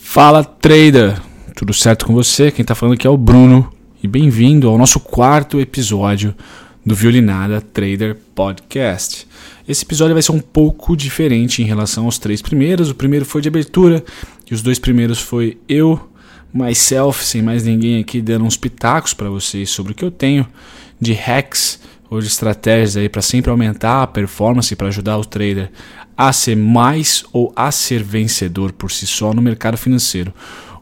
Fala 0.00 0.44
trader, 0.44 1.20
tudo 1.56 1.74
certo 1.74 2.06
com 2.06 2.14
você? 2.14 2.52
Quem 2.52 2.62
está 2.62 2.74
falando 2.74 2.94
aqui 2.94 3.06
é 3.06 3.10
o 3.10 3.16
Bruno 3.16 3.70
e 4.00 4.06
bem-vindo 4.06 4.68
ao 4.68 4.78
nosso 4.78 5.00
quarto 5.00 5.60
episódio 5.60 6.34
do 6.86 6.94
Violinada 6.94 7.60
Trader 7.60 8.16
Podcast. 8.32 9.26
Esse 9.68 9.84
episódio 9.84 10.14
vai 10.14 10.22
ser 10.22 10.30
um 10.32 10.38
pouco 10.38 10.96
diferente 10.96 11.62
em 11.62 11.66
relação 11.66 12.04
aos 12.04 12.16
três 12.16 12.40
primeiros. 12.40 12.90
O 12.90 12.94
primeiro 12.94 13.24
foi 13.24 13.42
de 13.42 13.48
abertura 13.48 14.02
e 14.48 14.54
os 14.54 14.62
dois 14.62 14.78
primeiros 14.78 15.18
foi 15.18 15.58
eu, 15.68 16.08
myself, 16.54 17.22
sem 17.24 17.42
mais 17.42 17.64
ninguém 17.64 18.00
aqui 18.00 18.22
dando 18.22 18.44
uns 18.44 18.56
pitacos 18.56 19.12
para 19.12 19.28
vocês 19.28 19.68
sobre 19.68 19.92
o 19.92 19.94
que 19.94 20.04
eu 20.04 20.12
tenho 20.12 20.46
de 21.00 21.12
hacks 21.12 21.80
ou 22.10 22.20
de 22.20 22.26
estratégias 22.26 22.96
aí 22.96 23.08
para 23.08 23.22
sempre 23.22 23.50
aumentar 23.50 24.02
a 24.02 24.06
performance 24.06 24.74
para 24.74 24.88
ajudar 24.88 25.18
o 25.18 25.24
trader 25.24 25.70
a 26.16 26.32
ser 26.32 26.56
mais 26.56 27.24
ou 27.32 27.52
a 27.54 27.70
ser 27.70 28.02
vencedor 28.02 28.72
por 28.72 28.90
si 28.90 29.06
só 29.06 29.32
no 29.32 29.42
mercado 29.42 29.76
financeiro. 29.76 30.32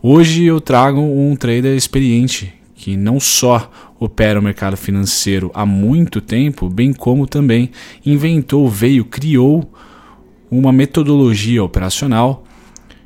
Hoje 0.02 0.44
eu 0.44 0.60
trago 0.60 1.00
um 1.00 1.34
trader 1.36 1.76
experiente 1.76 2.54
que 2.74 2.96
não 2.96 3.18
só 3.18 3.70
opera 3.98 4.38
o 4.38 4.42
mercado 4.42 4.76
financeiro 4.76 5.50
há 5.54 5.66
muito 5.66 6.20
tempo, 6.20 6.68
bem 6.68 6.92
como 6.92 7.26
também 7.26 7.70
inventou, 8.04 8.68
veio, 8.68 9.04
criou 9.04 9.70
uma 10.50 10.72
metodologia 10.72 11.64
operacional 11.64 12.44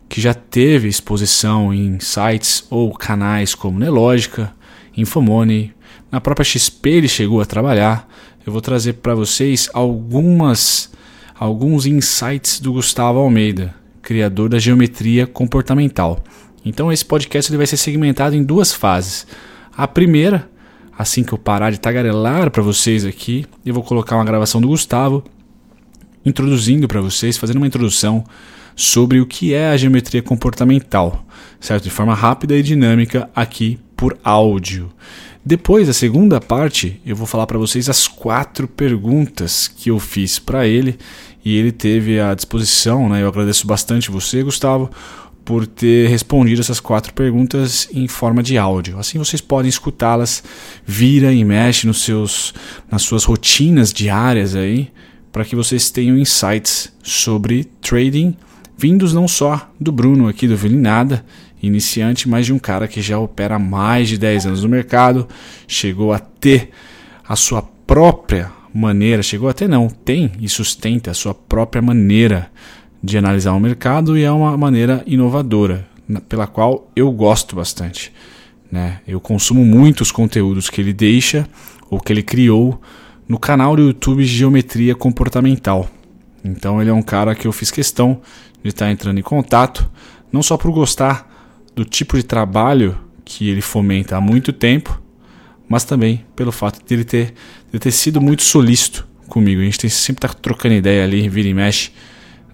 que 0.09 0.20
já 0.20 0.34
teve 0.34 0.89
exposição 0.89 1.73
em 1.73 2.00
sites 2.00 2.66
ou 2.69 2.92
canais 2.92 3.55
como 3.55 3.78
Nelogica, 3.78 4.52
Infomoney, 4.97 5.73
na 6.10 6.20
própria 6.20 6.45
XP 6.45 6.88
ele 6.91 7.09
chegou 7.09 7.41
a 7.41 7.46
trabalhar. 7.46 8.09
Eu 8.46 8.52
vou 8.52 8.60
trazer 8.60 8.95
para 8.95 9.14
vocês 9.14 9.69
algumas 9.73 10.91
alguns 11.38 11.86
insights 11.86 12.60
do 12.60 12.74
Gustavo 12.74 13.19
Almeida, 13.19 13.74
criador 14.02 14.50
da 14.50 14.59
geometria 14.59 15.27
comportamental. 15.27 16.23
Então 16.64 16.92
esse 16.92 17.05
podcast 17.05 17.50
ele 17.50 17.56
vai 17.56 17.66
ser 17.66 17.78
segmentado 17.78 18.36
em 18.36 18.42
duas 18.42 18.73
fases. 18.73 19.27
A 19.75 19.89
primeira, 19.89 20.50
assim 20.98 21.25
que 21.25 21.33
eu 21.33 21.39
parar 21.39 21.70
de 21.70 21.80
tagarelar 21.80 22.50
para 22.50 22.62
vocês 22.62 23.06
aqui, 23.06 23.47
eu 23.64 23.72
vou 23.72 23.83
colocar 23.83 24.17
uma 24.17 24.24
gravação 24.24 24.61
do 24.61 24.69
Gustavo 24.69 25.24
introduzindo 26.27 26.86
para 26.86 27.00
vocês, 27.00 27.39
fazendo 27.39 27.56
uma 27.56 27.67
introdução 27.67 28.22
sobre 28.77 29.20
o 29.20 29.27
que 29.27 29.55
é 29.55 29.70
a 29.70 29.77
geometria 29.77 30.22
comportamental, 30.22 31.24
certo? 31.58 31.84
De 31.84 31.91
forma 31.91 32.14
rápida 32.14 32.55
e 32.55 32.62
dinâmica 32.62 33.30
aqui 33.34 33.78
por 33.97 34.19
áudio. 34.22 34.91
Depois, 35.44 35.88
a 35.88 35.94
segunda 35.94 36.41
parte, 36.41 37.00
eu 37.05 37.16
vou 37.16 37.27
falar 37.27 37.46
para 37.46 37.58
vocês 37.58 37.88
as 37.88 38.06
quatro 38.06 38.69
perguntas 38.69 39.69
que 39.69 39.91
eu 39.91 39.98
fiz 39.98 40.38
para 40.38 40.66
ele 40.66 40.98
e 41.42 41.56
ele 41.56 41.72
teve 41.72 42.20
à 42.20 42.34
disposição, 42.34 43.08
né? 43.08 43.22
Eu 43.22 43.28
agradeço 43.28 43.66
bastante 43.66 44.11
você, 44.11 44.42
Gustavo, 44.42 44.91
por 45.42 45.66
ter 45.66 46.08
respondido 46.11 46.61
essas 46.61 46.78
quatro 46.78 47.14
perguntas 47.14 47.88
em 47.92 48.06
forma 48.06 48.42
de 48.42 48.58
áudio. 48.58 48.98
Assim 48.98 49.18
vocês 49.18 49.41
podem 49.41 49.68
escutá-las, 49.68 50.42
vira 50.84 51.33
e 51.33 51.42
mexe 51.42 51.86
nos 51.86 52.02
seus, 52.02 52.52
nas 52.91 53.02
suas 53.02 53.24
rotinas 53.24 53.92
diárias 53.94 54.55
aí, 54.55 54.91
para 55.33 55.44
que 55.44 55.56
vocês 55.56 55.91
tenham 55.91 56.18
insights 56.18 56.92
sobre 57.02 57.64
trading, 57.80 58.36
vindos 58.77 59.14
não 59.14 59.27
só 59.27 59.70
do 59.80 59.91
Bruno 59.91 60.28
aqui 60.28 60.46
do 60.46 60.56
Vilinada, 60.56 61.24
iniciante, 61.62 62.28
mas 62.28 62.47
de 62.47 62.53
um 62.53 62.58
cara 62.58 62.89
que 62.89 63.03
já 63.03 63.19
opera 63.19 63.56
há 63.56 63.58
mais 63.58 64.08
de 64.08 64.19
10 64.19 64.47
anos 64.47 64.62
no 64.62 64.69
mercado, 64.69 65.28
chegou 65.69 66.12
a 66.12 66.19
ter 66.19 66.70
a 67.27 67.36
sua 67.36 67.62
própria 67.62 68.50
maneira, 68.72 69.22
chegou 69.22 69.48
até 69.48 69.67
não, 69.67 69.89
tem 69.89 70.33
e 70.41 70.48
sustenta 70.48 71.11
a 71.11 71.14
sua 71.14 71.34
própria 71.34 71.83
maneira 71.83 72.50
de 73.02 73.19
analisar 73.19 73.52
o 73.52 73.61
mercado 73.61 74.17
e 74.17 74.22
é 74.22 74.30
uma 74.30 74.56
maneira 74.56 75.02
inovadora, 75.06 75.86
pela 76.28 76.47
qual 76.47 76.91
eu 76.94 77.11
gosto 77.11 77.56
bastante. 77.56 78.12
Né? 78.70 79.00
Eu 79.06 79.20
consumo 79.20 79.64
muitos 79.64 80.12
conteúdos 80.12 80.70
que 80.70 80.80
ele 80.80 80.92
deixa 80.92 81.47
ou 81.91 82.00
que 82.00 82.12
ele 82.12 82.22
criou 82.22 82.80
no 83.28 83.39
canal 83.39 83.74
do 83.74 83.83
YouTube 83.83 84.24
Geometria 84.24 84.95
Comportamental. 84.95 85.89
Então 86.45 86.80
ele 86.80 86.90
é 86.90 86.95
um 86.95 87.02
cara 87.02 87.35
que 87.35 87.46
eu 87.46 87.52
fiz 87.52 87.70
questão 87.70 88.20
de 88.62 88.68
estar 88.68 88.90
entrando 88.90 89.18
em 89.18 89.23
contato, 89.23 89.90
não 90.33 90.42
só 90.42 90.56
por 90.56 90.70
gostar 90.70 91.30
do 91.75 91.85
tipo 91.85 92.17
de 92.17 92.23
trabalho 92.23 92.98
que 93.25 93.48
ele 93.48 93.61
fomenta 93.61 94.17
há 94.17 94.20
muito 94.20 94.53
tempo, 94.53 95.01
mas 95.69 95.85
também 95.85 96.25
pelo 96.35 96.51
fato 96.51 96.85
de 96.85 96.95
ele 96.95 97.05
ter, 97.05 97.35
de 97.73 97.79
ter 97.79 97.91
sido 97.91 98.20
muito 98.20 98.42
solícito 98.42 99.07
comigo. 99.29 99.61
A 99.61 99.64
gente 99.64 99.79
tem, 99.79 99.89
sempre 99.89 100.27
está 100.27 100.36
trocando 100.36 100.75
ideia 100.75 101.05
ali, 101.05 101.29
vira 101.29 101.48
e 101.48 101.55
mexe 101.55 101.92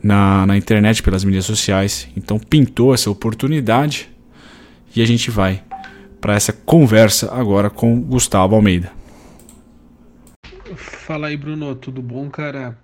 na, 0.02 0.46
na 0.46 0.56
internet, 0.56 1.02
pelas 1.02 1.24
mídias 1.24 1.46
sociais. 1.46 2.08
Então 2.16 2.38
pintou 2.38 2.94
essa 2.94 3.10
oportunidade 3.10 4.08
e 4.94 5.02
a 5.02 5.06
gente 5.06 5.30
vai 5.30 5.62
para 6.20 6.34
essa 6.34 6.52
conversa 6.52 7.32
agora 7.32 7.70
com 7.70 8.00
Gustavo 8.00 8.54
Almeida. 8.54 8.92
Fala 10.74 11.28
aí, 11.28 11.36
Bruno, 11.36 11.74
tudo 11.74 12.02
bom, 12.02 12.28
cara? 12.28 12.76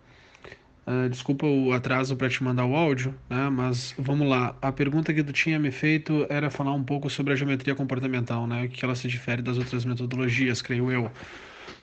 Uh, 0.84 1.08
desculpa 1.08 1.46
o 1.46 1.72
atraso 1.72 2.16
para 2.16 2.28
te 2.28 2.42
mandar 2.42 2.66
o 2.66 2.74
áudio, 2.74 3.14
né? 3.30 3.48
mas 3.48 3.94
vamos 3.96 4.28
lá. 4.28 4.56
A 4.60 4.72
pergunta 4.72 5.14
que 5.14 5.22
tu 5.22 5.32
tinha 5.32 5.56
me 5.58 5.70
feito 5.70 6.26
era 6.28 6.50
falar 6.50 6.72
um 6.72 6.82
pouco 6.82 7.08
sobre 7.08 7.32
a 7.32 7.36
geometria 7.36 7.74
comportamental, 7.74 8.48
né? 8.48 8.66
que 8.66 8.84
ela 8.84 8.96
se 8.96 9.06
difere 9.06 9.42
das 9.42 9.58
outras 9.58 9.84
metodologias, 9.84 10.60
creio 10.60 10.90
eu. 10.90 11.10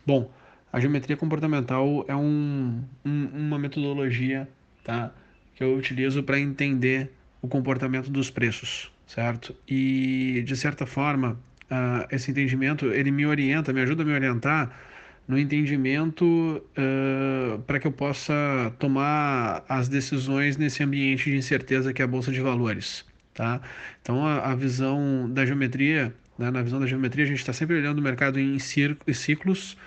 Bom, 0.05 0.29
a 0.71 0.81
geometria 0.81 1.15
comportamental 1.15 2.03
é 2.09 2.15
um, 2.15 2.83
um, 3.05 3.25
uma 3.33 3.57
metodologia 3.57 4.49
tá? 4.83 5.11
que 5.55 5.63
eu 5.63 5.77
utilizo 5.77 6.21
para 6.21 6.37
entender 6.37 7.09
o 7.41 7.47
comportamento 7.47 8.09
dos 8.09 8.29
preços, 8.29 8.91
certo? 9.07 9.55
E, 9.65 10.43
de 10.45 10.57
certa 10.57 10.85
forma, 10.85 11.39
uh, 11.71 12.05
esse 12.11 12.31
entendimento 12.31 12.87
ele 12.87 13.11
me 13.11 13.25
orienta, 13.25 13.71
me 13.71 13.81
ajuda 13.81 14.03
a 14.03 14.05
me 14.05 14.13
orientar 14.13 14.77
no 15.29 15.37
entendimento 15.37 16.25
uh, 16.25 17.59
para 17.61 17.79
que 17.79 17.85
eu 17.85 17.91
possa 17.91 18.33
tomar 18.79 19.63
as 19.69 19.87
decisões 19.87 20.57
nesse 20.57 20.81
ambiente 20.81 21.29
de 21.29 21.37
incerteza 21.37 21.93
que 21.93 22.01
é 22.01 22.05
a 22.05 22.07
bolsa 22.07 22.31
de 22.31 22.41
valores, 22.41 23.05
tá? 23.35 23.61
Então 24.01 24.25
a, 24.25 24.51
a 24.51 24.55
visão 24.55 25.29
da 25.31 25.45
geometria, 25.45 26.15
né, 26.37 26.49
na 26.49 26.63
visão 26.63 26.79
da 26.79 26.87
geometria 26.87 27.25
a 27.25 27.27
gente 27.27 27.37
está 27.37 27.53
sempre 27.53 27.75
olhando 27.77 27.99
o 27.99 28.01
mercado 28.01 28.39
em 28.39 28.57
ciclos, 28.57 29.77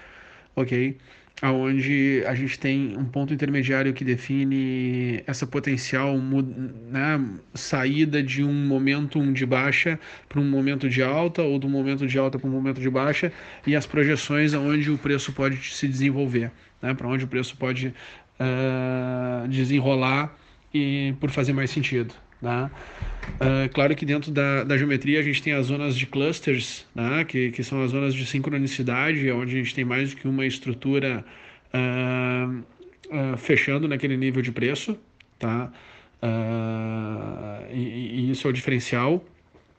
ok? 0.54 0.96
Aonde 1.40 2.22
a 2.26 2.34
gente 2.34 2.58
tem 2.58 2.96
um 2.96 3.04
ponto 3.04 3.34
intermediário 3.34 3.92
que 3.92 4.04
define 4.04 5.22
essa 5.26 5.46
potencial 5.46 6.16
né, 6.18 7.20
saída 7.54 8.22
de 8.22 8.44
um 8.44 8.52
momento 8.52 9.20
de 9.32 9.44
baixa 9.44 9.98
para 10.28 10.40
um 10.40 10.48
momento 10.48 10.88
de 10.88 11.02
alta 11.02 11.42
ou 11.42 11.58
do 11.58 11.68
momento 11.68 12.06
de 12.06 12.18
alta 12.18 12.38
para 12.38 12.48
um 12.48 12.52
momento 12.52 12.80
de 12.80 12.90
baixa 12.90 13.32
e 13.66 13.74
as 13.74 13.86
projeções 13.86 14.54
aonde 14.54 14.90
o 14.90 14.98
preço 14.98 15.32
pode 15.32 15.56
se 15.74 15.88
desenvolver, 15.88 16.52
né, 16.80 16.94
para 16.94 17.08
onde 17.08 17.24
o 17.24 17.28
preço 17.28 17.56
pode 17.56 17.88
uh, 17.88 19.48
desenrolar 19.48 20.36
e 20.72 21.14
por 21.20 21.30
fazer 21.30 21.52
mais 21.52 21.70
sentido. 21.70 22.14
Né? 22.42 22.70
Uh, 23.40 23.72
claro 23.72 23.94
que 23.94 24.04
dentro 24.04 24.32
da, 24.32 24.64
da 24.64 24.76
geometria 24.76 25.20
a 25.20 25.22
gente 25.22 25.40
tem 25.40 25.52
as 25.52 25.66
zonas 25.66 25.96
de 25.96 26.06
clusters, 26.06 26.84
né? 26.92 27.24
que, 27.24 27.52
que 27.52 27.62
são 27.62 27.82
as 27.82 27.92
zonas 27.92 28.12
de 28.12 28.26
sincronicidade, 28.26 29.30
onde 29.30 29.54
a 29.54 29.58
gente 29.58 29.74
tem 29.74 29.84
mais 29.84 30.10
do 30.10 30.16
que 30.16 30.26
uma 30.26 30.44
estrutura 30.44 31.24
uh, 31.72 32.58
uh, 32.58 33.36
fechando 33.36 33.86
naquele 33.86 34.16
nível 34.16 34.42
de 34.42 34.50
preço. 34.50 34.98
Tá? 35.38 35.72
E, 37.72 37.78
e, 37.80 38.30
isso 38.30 38.46
é 38.46 38.50
o 38.50 38.52
diferencial. 38.52 39.24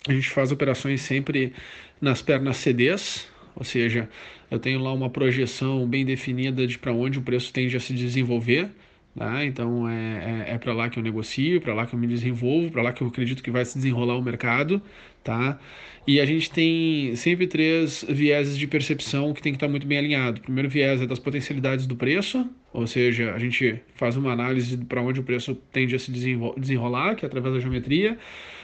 A 0.07 0.13
gente 0.13 0.29
faz 0.29 0.51
operações 0.51 1.01
sempre 1.01 1.53
nas 2.01 2.21
pernas 2.21 2.57
CDs, 2.57 3.29
ou 3.55 3.63
seja, 3.63 4.09
eu 4.51 4.59
tenho 4.59 4.79
lá 4.79 4.91
uma 4.91 5.09
projeção 5.09 5.87
bem 5.87 6.05
definida 6.05 6.67
de 6.67 6.77
para 6.77 6.91
onde 6.91 7.17
o 7.17 7.21
preço 7.21 7.53
tende 7.53 7.77
a 7.77 7.79
se 7.79 7.93
desenvolver. 7.93 8.69
Tá? 9.17 9.45
Então 9.45 9.87
é, 9.87 10.45
é, 10.49 10.53
é 10.55 10.57
para 10.57 10.73
lá 10.73 10.89
que 10.89 10.97
eu 10.97 11.03
negocio, 11.03 11.61
para 11.61 11.73
lá 11.73 11.85
que 11.85 11.93
eu 11.93 11.99
me 11.99 12.07
desenvolvo, 12.07 12.71
para 12.71 12.81
lá 12.81 12.91
que 12.91 13.03
eu 13.03 13.07
acredito 13.07 13.43
que 13.43 13.51
vai 13.51 13.63
se 13.63 13.77
desenrolar 13.77 14.17
o 14.17 14.21
mercado. 14.23 14.81
Tá? 15.23 15.59
E 16.05 16.19
a 16.19 16.25
gente 16.25 16.51
tem 16.51 17.15
sempre 17.15 17.47
três 17.47 18.03
vieses 18.09 18.57
de 18.57 18.67
percepção 18.67 19.33
que 19.33 19.41
tem 19.41 19.53
que 19.53 19.57
estar 19.57 19.69
muito 19.69 19.87
bem 19.87 19.97
alinhado. 19.97 20.39
O 20.39 20.43
primeiro 20.43 20.67
viés 20.67 21.01
é 21.01 21.05
das 21.05 21.19
potencialidades 21.19 21.87
do 21.87 21.95
preço, 21.95 22.49
ou 22.73 22.85
seja, 22.87 23.33
a 23.33 23.39
gente 23.39 23.79
faz 23.95 24.17
uma 24.17 24.33
análise 24.33 24.75
para 24.77 25.01
onde 25.01 25.19
o 25.21 25.23
preço 25.23 25.55
tende 25.71 25.95
a 25.95 25.99
se 25.99 26.11
desenrolar, 26.11 27.15
que 27.15 27.23
é 27.23 27.27
através 27.27 27.53
da 27.53 27.61
geometria. 27.61 28.17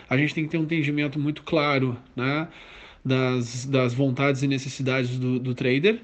A 0.10 0.18
gente 0.18 0.34
tem 0.34 0.44
que 0.44 0.50
ter 0.50 0.58
um 0.58 0.64
entendimento 0.64 1.20
muito 1.20 1.44
claro 1.44 1.98
né, 2.16 2.48
das, 3.06 3.66
das 3.66 3.94
vontades 3.94 4.44
e 4.44 4.48
necessidades 4.48 5.18
do, 5.18 5.40
do 5.40 5.54
trader, 5.56 6.02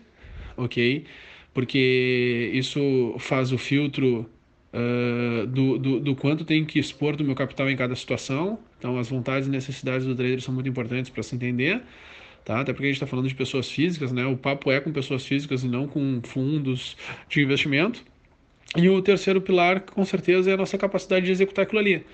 ok? 0.56 1.06
Porque 1.54 2.52
isso 2.54 3.16
faz 3.20 3.52
o 3.52 3.58
filtro 3.58 4.30
uh, 4.76 5.48
do, 5.48 5.78
do, 5.78 6.00
do, 6.02 6.16
quanto 6.16 6.44
tenho 6.44 6.66
que 6.66 6.78
expor 6.78 7.16
do 7.16 7.24
meu 7.24 7.34
capital 7.34 7.70
em 7.70 7.76
cada 7.76 7.96
situação. 7.96 8.60
Então, 8.78 9.00
as 9.00 9.10
vontades 9.10 9.48
e 9.48 9.52
necessidades 9.52 10.06
do 10.06 10.16
trader 10.16 10.42
são 10.42 10.54
muito 10.54 10.68
importantes 10.68 11.10
para 11.10 11.24
se 11.24 11.36
entender. 11.36 11.82
Tá? 12.44 12.60
Até 12.60 12.74
porque 12.74 12.86
a 12.86 12.90
gente 12.90 12.98
está 12.98 13.08
falando 13.08 13.28
de 13.28 13.34
pessoas 13.34 13.72
físicas, 13.72 14.12
né? 14.12 14.26
O 14.26 14.38
papo 14.38 14.70
é 14.72 14.80
com 14.80 14.92
pessoas 14.92 15.26
físicas 15.26 15.64
e 15.64 15.68
não 15.68 15.88
com 15.88 16.22
fundos 16.24 16.96
de 17.28 17.42
investimento. 17.42 18.04
E 18.76 18.90
o 18.90 19.02
terceiro 19.02 19.42
pilar, 19.42 19.82
com 19.82 20.04
certeza, 20.06 20.52
é 20.52 20.54
a 20.54 20.58
nossa 20.58 20.78
capacidade 20.78 21.26
de 21.26 21.32
executar 21.32 21.64
aquilo 21.64 21.80
ali. 21.80 22.06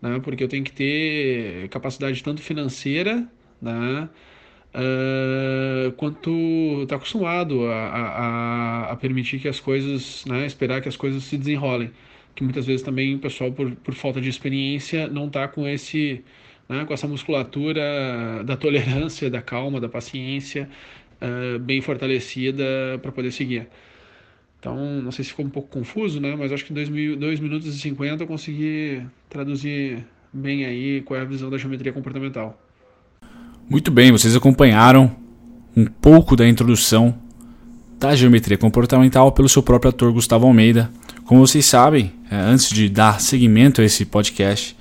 né? 0.00 0.20
Porque 0.22 0.44
eu 0.44 0.48
tenho 0.48 0.62
que 0.62 0.72
ter 0.72 1.68
capacidade 1.70 2.22
tanto 2.22 2.42
financeira, 2.42 3.26
né? 3.60 4.08
Quanto 5.96 6.82
está 6.82 6.96
acostumado 6.96 7.66
a, 7.66 7.74
a, 7.74 8.92
a, 8.92 8.96
permitir 8.96 9.38
que 9.38 9.48
as 9.48 9.58
coisas, 9.58 10.24
né, 10.26 10.44
esperar 10.46 10.80
que 10.80 10.88
as 10.88 10.96
coisas 10.96 11.24
se 11.24 11.36
desenrolem. 11.36 11.90
Que 12.34 12.44
muitas 12.44 12.66
vezes 12.66 12.82
também 12.82 13.14
o 13.14 13.18
pessoal, 13.18 13.50
por, 13.50 13.70
por 13.76 13.94
falta 13.94 14.20
de 14.20 14.28
experiência, 14.28 15.08
não 15.08 15.26
está 15.26 15.48
com 15.48 15.66
esse, 15.66 16.22
né, 16.68 16.84
com 16.84 16.92
essa 16.92 17.08
musculatura 17.08 18.44
da 18.44 18.56
tolerância, 18.56 19.30
da 19.30 19.40
calma, 19.40 19.80
da 19.80 19.88
paciência 19.88 20.68
uh, 21.20 21.58
bem 21.58 21.80
fortalecida 21.80 22.64
para 23.00 23.10
poder 23.10 23.32
seguir. 23.32 23.66
Então, 24.60 24.76
não 25.00 25.12
sei 25.12 25.24
se 25.24 25.30
ficou 25.30 25.46
um 25.46 25.50
pouco 25.50 25.68
confuso, 25.68 26.20
né? 26.20 26.34
Mas 26.36 26.50
acho 26.50 26.64
que 26.64 26.72
em 26.72 27.16
2 27.16 27.40
minutos 27.40 27.68
e 27.68 27.78
50 27.78 28.24
eu 28.24 28.26
consegui 28.26 29.02
traduzir 29.28 30.04
bem 30.32 30.64
aí 30.64 31.02
qual 31.02 31.18
é 31.18 31.22
a 31.22 31.24
visão 31.24 31.48
da 31.48 31.56
geometria 31.56 31.92
comportamental. 31.92 32.60
Muito 33.68 33.90
bem, 33.90 34.12
vocês 34.12 34.34
acompanharam 34.34 35.25
um 35.76 35.84
pouco 35.84 36.34
da 36.34 36.48
introdução 36.48 37.14
da 37.98 38.14
geometria 38.16 38.56
comportamental 38.56 39.30
pelo 39.32 39.48
seu 39.48 39.62
próprio 39.62 39.90
ator 39.90 40.12
Gustavo 40.12 40.46
Almeida. 40.46 40.90
Como 41.24 41.46
vocês 41.46 41.66
sabem, 41.66 42.12
é, 42.30 42.36
antes 42.36 42.70
de 42.70 42.88
dar 42.88 43.20
seguimento 43.20 43.80
a 43.80 43.84
esse 43.84 44.04
podcast, 44.04 44.76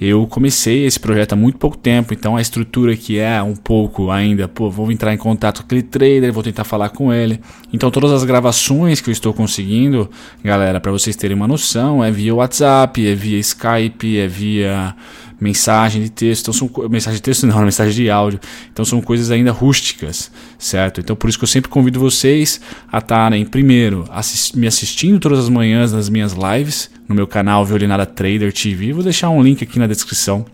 eu 0.00 0.26
comecei 0.26 0.84
esse 0.84 0.98
projeto 0.98 1.34
há 1.34 1.36
muito 1.36 1.58
pouco 1.58 1.76
tempo, 1.76 2.12
então 2.12 2.36
a 2.36 2.40
estrutura 2.40 2.96
que 2.96 3.18
é 3.18 3.40
um 3.40 3.54
pouco 3.54 4.10
ainda, 4.10 4.48
pô, 4.48 4.68
vou 4.68 4.90
entrar 4.90 5.14
em 5.14 5.16
contato 5.16 5.60
com 5.60 5.66
aquele 5.66 5.82
trader, 5.82 6.32
vou 6.32 6.42
tentar 6.42 6.64
falar 6.64 6.88
com 6.88 7.12
ele. 7.12 7.38
Então 7.72 7.90
todas 7.90 8.10
as 8.10 8.24
gravações 8.24 9.00
que 9.00 9.08
eu 9.08 9.12
estou 9.12 9.32
conseguindo, 9.32 10.10
galera, 10.42 10.80
para 10.80 10.90
vocês 10.90 11.14
terem 11.14 11.36
uma 11.36 11.46
noção, 11.46 12.02
é 12.02 12.10
via 12.10 12.34
WhatsApp, 12.34 13.06
é 13.06 13.14
via 13.14 13.38
Skype, 13.38 14.18
é 14.18 14.26
via 14.26 14.96
mensagem 15.42 16.02
de 16.02 16.10
texto, 16.10 16.50
então 16.50 16.54
são 16.54 16.88
mensagem 16.88 17.16
de 17.16 17.22
texto 17.22 17.46
não, 17.46 17.60
mensagem 17.64 17.94
de 17.94 18.08
áudio. 18.08 18.40
Então 18.72 18.84
são 18.84 19.00
coisas 19.02 19.30
ainda 19.30 19.50
rústicas, 19.50 20.30
certo? 20.58 21.00
Então 21.00 21.16
por 21.16 21.28
isso 21.28 21.38
que 21.38 21.44
eu 21.44 21.48
sempre 21.48 21.68
convido 21.68 21.98
vocês 21.98 22.60
a 22.90 22.98
estarem 22.98 23.44
primeiro 23.44 24.04
assist 24.10 24.56
me 24.56 24.66
assistindo 24.66 25.18
todas 25.18 25.40
as 25.40 25.48
manhãs 25.48 25.92
nas 25.92 26.08
minhas 26.08 26.32
lives 26.32 26.90
no 27.08 27.14
meu 27.14 27.26
canal 27.26 27.64
Violinada 27.64 28.06
Trader 28.06 28.52
TV. 28.52 28.92
Vou 28.92 29.02
deixar 29.02 29.30
um 29.30 29.42
link 29.42 29.62
aqui 29.64 29.78
na 29.78 29.86
descrição 29.86 30.46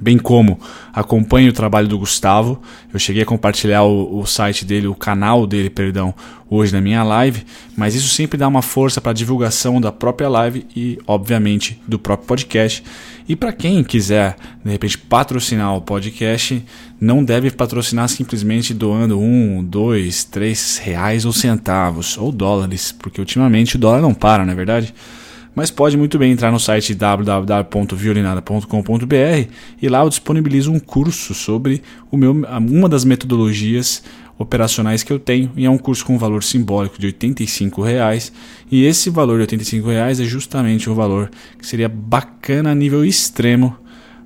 bem 0.00 0.18
como 0.18 0.58
acompanhe 0.92 1.48
o 1.48 1.52
trabalho 1.52 1.88
do 1.88 1.98
Gustavo. 1.98 2.60
Eu 2.92 2.98
cheguei 2.98 3.22
a 3.22 3.26
compartilhar 3.26 3.84
o, 3.84 4.18
o, 4.18 4.26
site 4.26 4.64
dele, 4.64 4.86
o 4.86 4.94
canal 4.94 5.46
dele, 5.46 5.70
perdão, 5.70 6.14
hoje 6.48 6.72
na 6.72 6.80
minha 6.80 7.02
live, 7.02 7.44
mas 7.76 7.94
isso 7.94 8.08
sempre 8.08 8.36
dá 8.36 8.46
uma 8.46 8.62
força 8.62 9.00
para 9.00 9.10
a 9.10 9.14
divulgação 9.14 9.80
da 9.80 9.90
própria 9.90 10.28
live 10.28 10.66
e, 10.76 10.98
obviamente, 11.06 11.80
do 11.86 11.98
próprio 11.98 12.28
podcast. 12.28 12.82
E 13.26 13.34
para 13.34 13.52
quem 13.52 13.82
quiser, 13.82 14.36
de 14.62 14.70
repente, 14.70 14.98
patrocinar 14.98 15.74
o 15.74 15.80
podcast, 15.80 16.62
não 17.00 17.24
deve 17.24 17.50
patrocinar 17.50 18.08
simplesmente 18.08 18.74
doando 18.74 19.18
um, 19.18 19.64
dois, 19.64 20.24
três 20.24 20.76
reais 20.76 21.24
ou 21.24 21.32
centavos 21.32 22.18
ou 22.18 22.30
dólares, 22.30 22.92
porque 22.92 23.20
ultimamente 23.20 23.76
o 23.76 23.78
dólar 23.78 24.02
não 24.02 24.12
para, 24.12 24.44
não 24.44 24.52
é 24.52 24.56
verdade? 24.56 24.94
mas 25.54 25.70
pode 25.70 25.96
muito 25.96 26.18
bem 26.18 26.32
entrar 26.32 26.50
no 26.50 26.58
site 26.58 26.92
www.violinada.com.br 26.94 29.48
e 29.80 29.88
lá 29.88 30.02
eu 30.02 30.08
disponibilizo 30.08 30.72
um 30.72 30.80
curso 30.80 31.32
sobre 31.32 31.80
meu, 32.12 32.32
uma 32.32 32.88
das 32.88 33.04
metodologias 33.04 34.02
operacionais 34.38 35.02
que 35.02 35.12
eu 35.12 35.18
tenho 35.18 35.50
e 35.56 35.64
é 35.64 35.70
um 35.70 35.78
curso 35.78 36.04
com 36.04 36.14
um 36.14 36.18
valor 36.18 36.42
simbólico 36.42 36.98
de 36.98 37.08
R$ 37.08 37.82
reais 37.84 38.32
e 38.70 38.84
esse 38.84 39.10
valor 39.10 39.44
de 39.46 39.56
R$ 39.56 39.80
reais 39.80 40.20
é 40.20 40.24
justamente 40.24 40.90
um 40.90 40.94
valor 40.94 41.30
que 41.58 41.66
seria 41.66 41.88
bacana 41.88 42.70
a 42.70 42.74
nível 42.74 43.04
extremo 43.04 43.76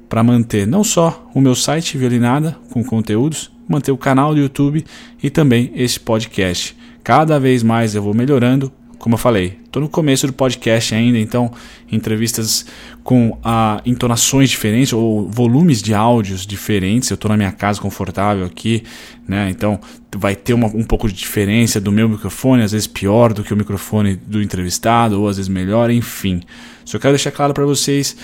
para 0.09 0.23
manter 0.23 0.67
não 0.67 0.83
só 0.83 1.29
o 1.35 1.41
meu 1.41 1.55
site 1.55 1.99
Violinada 1.99 2.57
com 2.71 2.83
conteúdos, 2.83 3.51
manter 3.69 3.93
o 3.93 3.99
canal 3.99 4.35
do 4.35 4.41
YouTube 4.41 4.85
e 5.23 5.29
também 5.29 5.71
esse 5.75 6.01
podcast. 6.01 6.75
Cada 7.05 7.39
vez 7.39 7.63
mais 7.63 7.95
eu 7.95 8.03
vou 8.03 8.15
melhorando, 8.15 8.73
como 8.99 9.15
eu 9.15 9.19
falei, 9.19 9.59
estou 9.65 9.81
no 9.81 9.89
começo 9.89 10.27
do 10.27 10.33
podcast 10.33 10.95
ainda, 10.95 11.19
então 11.19 11.53
entrevistas 11.91 12.67
com 13.05 13.39
ah, 13.45 13.81
entonações 13.87 14.51
diferentes 14.51 14.93
ou 14.93 15.31
volumes 15.31 15.81
de 15.81 15.95
áudios 15.95 16.45
diferentes. 16.45 17.09
Eu 17.11 17.15
estou 17.15 17.29
na 17.29 17.37
minha 17.37 17.53
casa 17.53 17.81
confortável 17.81 18.45
aqui, 18.45 18.83
né? 19.27 19.49
Então 19.51 19.79
vai 20.17 20.35
ter 20.35 20.53
uma, 20.53 20.67
um 20.67 20.83
pouco 20.83 21.07
de 21.09 21.15
diferença 21.15 21.81
do 21.81 21.93
meu 21.93 22.09
microfone, 22.09 22.63
às 22.63 22.73
vezes 22.73 22.87
pior 22.87 23.33
do 23.33 23.45
que 23.45 23.55
o 23.55 23.57
microfone 23.57 24.17
do 24.17 24.43
entrevistado, 24.43 25.21
ou 25.21 25.29
às 25.29 25.37
vezes 25.37 25.49
melhor, 25.49 25.91
enfim. 25.91 26.41
Só 26.85 26.99
quero 26.99 27.13
deixar 27.13 27.31
claro 27.31 27.55
para 27.55 27.65
vocês 27.65 28.17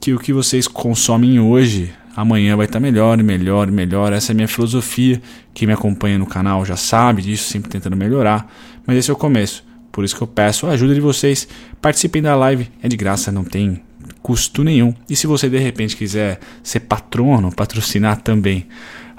que 0.00 0.14
o 0.14 0.18
que 0.18 0.32
vocês 0.32 0.66
consomem 0.66 1.38
hoje 1.38 1.92
amanhã 2.16 2.56
vai 2.56 2.66
estar 2.66 2.80
melhor 2.80 3.18
e 3.20 3.22
melhor 3.22 3.68
e 3.68 3.72
melhor. 3.72 4.12
Essa 4.12 4.32
é 4.32 4.34
a 4.34 4.36
minha 4.36 4.48
filosofia. 4.48 5.20
Quem 5.52 5.66
me 5.66 5.74
acompanha 5.74 6.18
no 6.18 6.26
canal 6.26 6.64
já 6.64 6.76
sabe 6.76 7.22
disso, 7.22 7.50
sempre 7.50 7.70
tentando 7.70 7.96
melhorar. 7.96 8.50
Mas 8.86 8.96
esse 8.96 9.10
é 9.10 9.12
o 9.12 9.16
começo. 9.16 9.71
Por 9.92 10.04
isso 10.04 10.16
que 10.16 10.22
eu 10.22 10.26
peço 10.26 10.66
a 10.66 10.70
ajuda 10.70 10.94
de 10.94 11.00
vocês. 11.00 11.46
Participem 11.80 12.22
da 12.22 12.34
live, 12.34 12.68
é 12.82 12.88
de 12.88 12.96
graça, 12.96 13.30
não 13.30 13.44
tem 13.44 13.82
custo 14.22 14.64
nenhum. 14.64 14.94
E 15.08 15.14
se 15.14 15.26
você 15.26 15.50
de 15.50 15.58
repente 15.58 15.96
quiser 15.96 16.40
ser 16.62 16.80
patrono, 16.80 17.54
patrocinar 17.54 18.22
também 18.22 18.66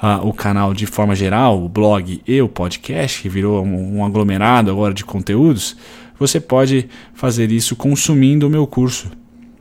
uh, 0.02 0.28
o 0.28 0.34
canal 0.34 0.74
de 0.74 0.86
forma 0.86 1.16
geral, 1.16 1.64
o 1.64 1.70
blog 1.70 2.22
e 2.26 2.42
o 2.42 2.50
podcast, 2.50 3.22
que 3.22 3.30
virou 3.30 3.64
um, 3.64 3.98
um 3.98 4.06
aglomerado 4.06 4.72
agora 4.72 4.94
de 4.94 5.06
conteúdos, 5.06 5.78
você 6.18 6.40
pode 6.40 6.90
fazer 7.14 7.52
isso 7.52 7.76
consumindo 7.76 8.48
o 8.48 8.50
meu 8.50 8.66
curso, 8.66 9.12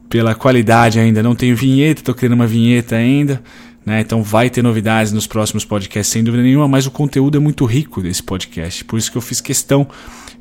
pela 0.08 0.34
qualidade 0.34 0.98
ainda. 0.98 1.22
Não 1.22 1.34
tenho 1.34 1.56
vinheta, 1.56 2.00
estou 2.00 2.14
criando 2.14 2.34
uma 2.34 2.46
vinheta 2.46 2.96
ainda. 2.96 3.42
Né? 3.84 4.00
Então 4.00 4.22
vai 4.22 4.50
ter 4.50 4.62
novidades 4.62 5.12
nos 5.12 5.26
próximos 5.26 5.64
podcasts, 5.64 6.12
sem 6.12 6.22
dúvida 6.22 6.42
nenhuma, 6.42 6.68
mas 6.68 6.86
o 6.86 6.90
conteúdo 6.90 7.36
é 7.36 7.40
muito 7.40 7.64
rico 7.64 8.02
desse 8.02 8.22
podcast. 8.22 8.84
Por 8.84 8.98
isso 8.98 9.10
que 9.10 9.16
eu 9.16 9.22
fiz 9.22 9.40
questão 9.40 9.88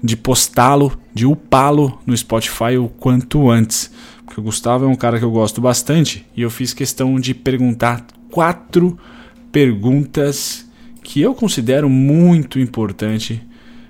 de 0.04 0.18
postá-lo, 0.18 0.98
de 1.14 1.26
upá-lo 1.26 2.00
no 2.06 2.16
Spotify 2.18 2.78
o 2.78 2.90
quanto 2.90 3.50
antes. 3.50 3.92
Porque 4.26 4.40
o 4.40 4.44
Gustavo 4.44 4.86
é 4.86 4.88
um 4.88 4.96
cara 4.96 5.18
que 5.20 5.26
eu 5.26 5.32
gosto 5.32 5.62
bastante 5.62 6.26
e 6.36 6.42
eu 6.42 6.50
fiz 6.50 6.74
questão 6.74 7.20
de 7.20 7.34
perguntar 7.34 8.06
quatro 8.30 8.98
perguntas 9.52 10.68
que 11.02 11.22
eu 11.22 11.34
considero 11.34 11.90
muito 11.90 12.60
importante 12.60 13.42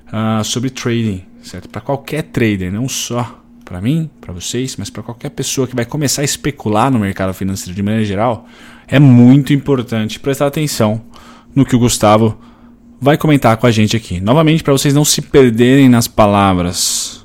uh, 0.08 0.44
sobre 0.44 0.70
trading, 0.70 1.24
certo? 1.41 1.68
Para 1.68 1.82
qualquer 1.82 2.24
trader, 2.24 2.72
não 2.72 2.88
só 2.88 3.44
para 3.69 3.79
mim, 3.79 4.09
para 4.19 4.33
vocês, 4.33 4.75
mas 4.77 4.89
para 4.89 5.03
qualquer 5.03 5.29
pessoa 5.29 5.67
que 5.67 5.75
vai 5.75 5.85
começar 5.85 6.23
a 6.23 6.25
especular 6.25 6.89
no 6.89 6.97
mercado 6.97 7.35
financeiro 7.35 7.75
de 7.75 7.83
maneira 7.83 8.03
geral, 8.03 8.47
é 8.88 8.97
muito 8.97 9.53
importante 9.53 10.19
prestar 10.19 10.47
atenção 10.47 11.03
no 11.53 11.63
que 11.63 11.75
o 11.75 11.79
Gustavo 11.79 12.35
vai 12.99 13.15
comentar 13.15 13.55
com 13.57 13.67
a 13.67 13.71
gente 13.71 13.95
aqui. 13.95 14.19
Novamente, 14.19 14.63
para 14.63 14.73
vocês 14.73 14.91
não 14.91 15.05
se 15.05 15.21
perderem 15.21 15.88
nas 15.88 16.07
palavras 16.07 17.23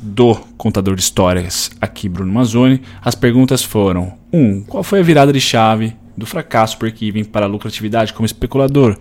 do 0.00 0.36
contador 0.56 0.94
de 0.94 1.02
histórias 1.02 1.72
aqui, 1.80 2.08
Bruno 2.08 2.32
Mazzoni, 2.32 2.82
as 3.02 3.16
perguntas 3.16 3.64
foram: 3.64 4.16
1. 4.32 4.38
Um, 4.38 4.62
qual 4.62 4.84
foi 4.84 5.00
a 5.00 5.02
virada 5.02 5.32
de 5.32 5.40
chave 5.40 5.96
do 6.16 6.24
fracasso 6.24 6.78
por 6.78 6.88
Kevin 6.92 7.24
para 7.24 7.46
a 7.46 7.48
lucratividade 7.48 8.12
como 8.12 8.26
especulador? 8.26 8.96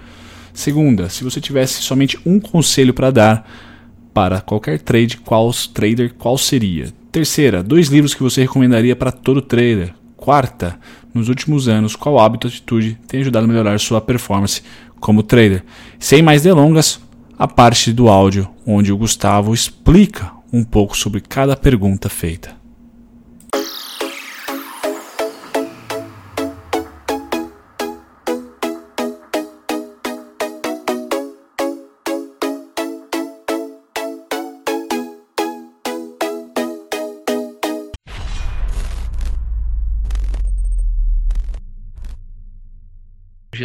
Segunda, 0.56 1.08
se 1.08 1.24
você 1.24 1.40
tivesse 1.40 1.84
somente 1.84 2.20
um 2.26 2.40
conselho 2.40 2.96
para 2.96 3.12
dar 3.12 3.69
para 4.14 4.42
qualquer 4.42 4.80
trade, 4.80 5.18
qual 5.18 5.52
trader, 5.74 6.14
qual 6.14 6.38
seria? 6.38 6.94
Terceira, 7.12 7.64
dois 7.64 7.88
livros 7.88 8.14
que 8.14 8.24
você 8.24 8.42
recomendaria 8.42 8.96
para 8.96 9.12
todo 9.12 9.42
trader. 9.42 9.94
Quarta, 10.16 10.80
nos 11.14 11.30
últimos 11.30 11.68
anos, 11.68 11.96
qual 11.96 12.20
hábito 12.20 12.48
ou 12.48 12.52
atitude 12.52 12.98
tem 13.08 13.22
ajudado 13.22 13.46
a 13.46 13.48
melhorar 13.48 13.80
sua 13.80 14.02
performance 14.02 14.62
como 15.00 15.24
trader? 15.24 15.64
Sem 15.98 16.22
mais 16.22 16.44
delongas, 16.44 17.00
a 17.38 17.48
parte 17.48 17.94
do 17.94 18.10
áudio 18.10 18.50
onde 18.66 18.92
o 18.92 18.98
Gustavo 18.98 19.54
explica 19.54 20.32
um 20.52 20.64
pouco 20.64 20.98
sobre 20.98 21.22
cada 21.22 21.56
pergunta 21.56 22.10
feita. 22.10 22.59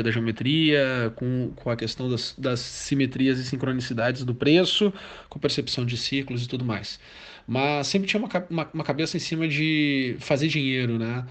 Da 0.02 0.10
geometria, 0.10 1.12
com, 1.16 1.52
com 1.56 1.70
a 1.70 1.76
questão 1.76 2.08
das, 2.08 2.34
das 2.36 2.60
simetrias 2.60 3.38
e 3.38 3.44
sincronicidades 3.44 4.24
do 4.24 4.34
preço, 4.34 4.92
com 5.28 5.38
percepção 5.38 5.84
de 5.84 5.96
ciclos 5.96 6.44
e 6.44 6.48
tudo 6.48 6.64
mais. 6.64 6.98
Mas 7.46 7.86
sempre 7.86 8.08
tinha 8.08 8.20
uma, 8.20 8.28
uma, 8.50 8.70
uma 8.74 8.84
cabeça 8.84 9.16
em 9.16 9.20
cima 9.20 9.46
de 9.46 10.16
fazer 10.20 10.48
dinheiro, 10.48 10.98
né? 10.98 11.26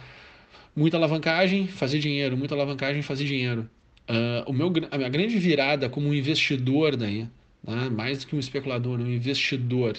Muita 0.75 0.97
alavancagem, 0.97 1.67
fazer 1.67 1.99
dinheiro, 1.99 2.37
muita 2.37 2.55
alavancagem, 2.55 3.01
fazer 3.01 3.25
dinheiro. 3.25 3.69
Uh, 4.09 4.49
o 4.49 4.53
meu, 4.53 4.71
a 4.91 4.97
minha 4.97 5.09
grande 5.09 5.37
virada 5.37 5.87
como 5.89 6.13
investidor 6.13 6.95
daí, 6.97 7.27
né, 7.63 7.89
mais 7.89 8.19
do 8.19 8.27
que 8.27 8.35
um 8.35 8.39
especulador, 8.39 8.99
um 8.99 9.07
investidor, 9.07 9.97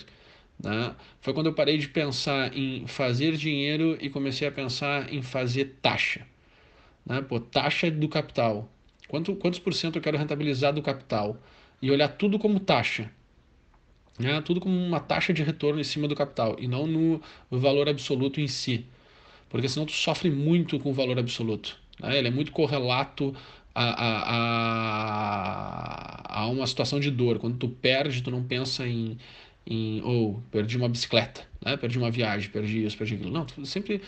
né, 0.63 0.95
foi 1.21 1.33
quando 1.33 1.47
eu 1.47 1.55
parei 1.55 1.79
de 1.79 1.89
pensar 1.89 2.57
em 2.57 2.87
fazer 2.87 3.37
dinheiro 3.37 3.97
e 4.01 4.11
comecei 4.11 4.47
a 4.47 4.53
pensar 4.53 5.13
em 5.13 5.23
fazer 5.23 5.77
taxa. 5.81 6.27
Né? 7.05 7.21
Pô, 7.23 7.39
taxa 7.41 7.91
do 7.91 8.09
capital. 8.09 8.69
Quanto, 9.09 9.35
quantos 9.37 9.59
por 9.59 9.75
cento 9.75 9.97
eu 9.97 10.03
quero 10.03 10.17
rentabilizar 10.19 10.73
do 10.73 10.83
capital? 10.83 11.37
E 11.81 11.91
olhar 11.91 12.09
tudo 12.09 12.39
como 12.39 12.59
taxa. 12.61 13.11
Né? 14.19 14.41
Tudo 14.43 14.61
como 14.61 14.77
uma 14.77 15.01
taxa 15.01 15.33
de 15.33 15.43
retorno 15.43 15.81
em 15.81 15.85
cima 15.85 16.09
do 16.09 16.15
capital 16.15 16.57
e 16.59 16.67
não 16.67 16.87
no 16.87 17.21
valor 17.51 17.89
absoluto 17.89 18.41
em 18.41 18.49
si. 18.49 18.87
Porque 19.49 19.69
senão 19.69 19.87
tu 19.87 19.93
sofre 19.93 20.31
muito 20.31 20.79
com 20.79 20.91
o 20.91 20.95
valor 20.95 21.19
absoluto. 21.19 21.79
Né? 22.01 22.19
Ele 22.19 22.29
é 22.29 22.31
muito 22.31 22.53
correlato 22.53 23.35
a, 23.75 23.85
a, 23.85 24.23
a, 26.37 26.43
a 26.43 26.47
uma 26.47 26.67
situação 26.67 26.99
de 27.01 27.11
dor. 27.11 27.39
Quando 27.39 27.59
tu 27.59 27.69
perde, 27.69 28.23
tu 28.23 28.31
não 28.31 28.43
pensa 28.43 28.87
em, 28.87 29.19
em 29.67 30.03
ou 30.03 30.43
perdi 30.51 30.77
uma 30.77 30.89
bicicleta, 30.89 31.43
né? 31.65 31.77
perdi 31.77 31.99
uma 31.99 32.11
viagem, 32.11 32.51
perdi 32.51 32.85
isso, 32.85 32.97
perdi 32.97 33.15
aquilo. 33.15 33.31
Não, 33.31 33.47
sempre 33.65 34.03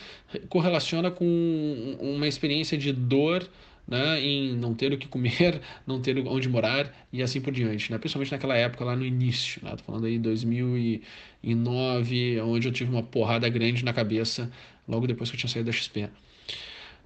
correlaciona 0.48 1.10
com 1.10 1.96
uma 2.00 2.26
experiência 2.28 2.76
de 2.76 2.92
dor 2.92 3.48
né, 3.86 4.20
em 4.20 4.56
não 4.56 4.74
ter 4.74 4.92
o 4.92 4.98
que 4.98 5.06
comer, 5.06 5.60
não 5.86 6.00
ter 6.00 6.18
onde 6.26 6.48
morar 6.48 6.92
e 7.12 7.22
assim 7.22 7.40
por 7.40 7.52
diante, 7.52 7.92
né? 7.92 7.98
principalmente 7.98 8.32
naquela 8.32 8.56
época 8.56 8.84
lá 8.84 8.96
no 8.96 9.06
início, 9.06 9.60
né? 9.64 9.70
tô 9.76 9.84
falando 9.84 10.06
aí 10.06 10.18
2009, 10.18 12.40
onde 12.40 12.68
eu 12.68 12.72
tive 12.72 12.90
uma 12.90 13.02
porrada 13.02 13.48
grande 13.48 13.84
na 13.84 13.92
cabeça 13.92 14.50
logo 14.88 15.06
depois 15.06 15.30
que 15.30 15.36
eu 15.36 15.40
tinha 15.40 15.50
saído 15.50 15.66
da 15.66 15.72
XP. 15.72 16.08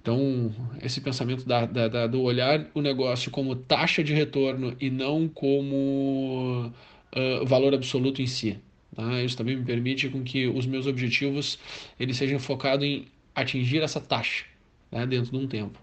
Então, 0.01 0.51
esse 0.81 0.99
pensamento 0.99 1.47
da, 1.47 1.67
da, 1.67 1.87
da, 1.87 2.07
do 2.07 2.23
olhar 2.23 2.65
o 2.73 2.81
negócio 2.81 3.29
como 3.29 3.55
taxa 3.55 4.03
de 4.03 4.15
retorno 4.15 4.75
e 4.79 4.89
não 4.89 5.27
como 5.27 6.73
uh, 7.15 7.45
valor 7.45 7.73
absoluto 7.73 8.21
em 8.21 8.27
si. 8.27 8.59
Tá? 8.95 9.21
Isso 9.21 9.37
também 9.37 9.55
me 9.55 9.65
permite 9.65 10.09
com 10.09 10.23
que 10.23 10.47
os 10.47 10.65
meus 10.65 10.87
objetivos 10.87 11.57
eles 11.99 12.17
sejam 12.17 12.39
focados 12.39 12.85
em 12.85 13.07
atingir 13.33 13.81
essa 13.81 13.99
taxa 13.99 14.45
né, 14.91 15.05
dentro 15.05 15.31
de 15.31 15.37
um 15.37 15.47
tempo. 15.47 15.79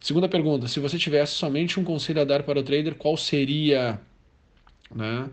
Segunda 0.00 0.28
pergunta: 0.28 0.68
se 0.68 0.80
você 0.80 0.98
tivesse 0.98 1.32
somente 1.32 1.78
um 1.78 1.84
conselho 1.84 2.20
a 2.20 2.24
dar 2.24 2.42
para 2.42 2.60
o 2.60 2.62
trader, 2.62 2.94
qual 2.94 3.16
seria? 3.16 4.00
Né? 4.94 5.30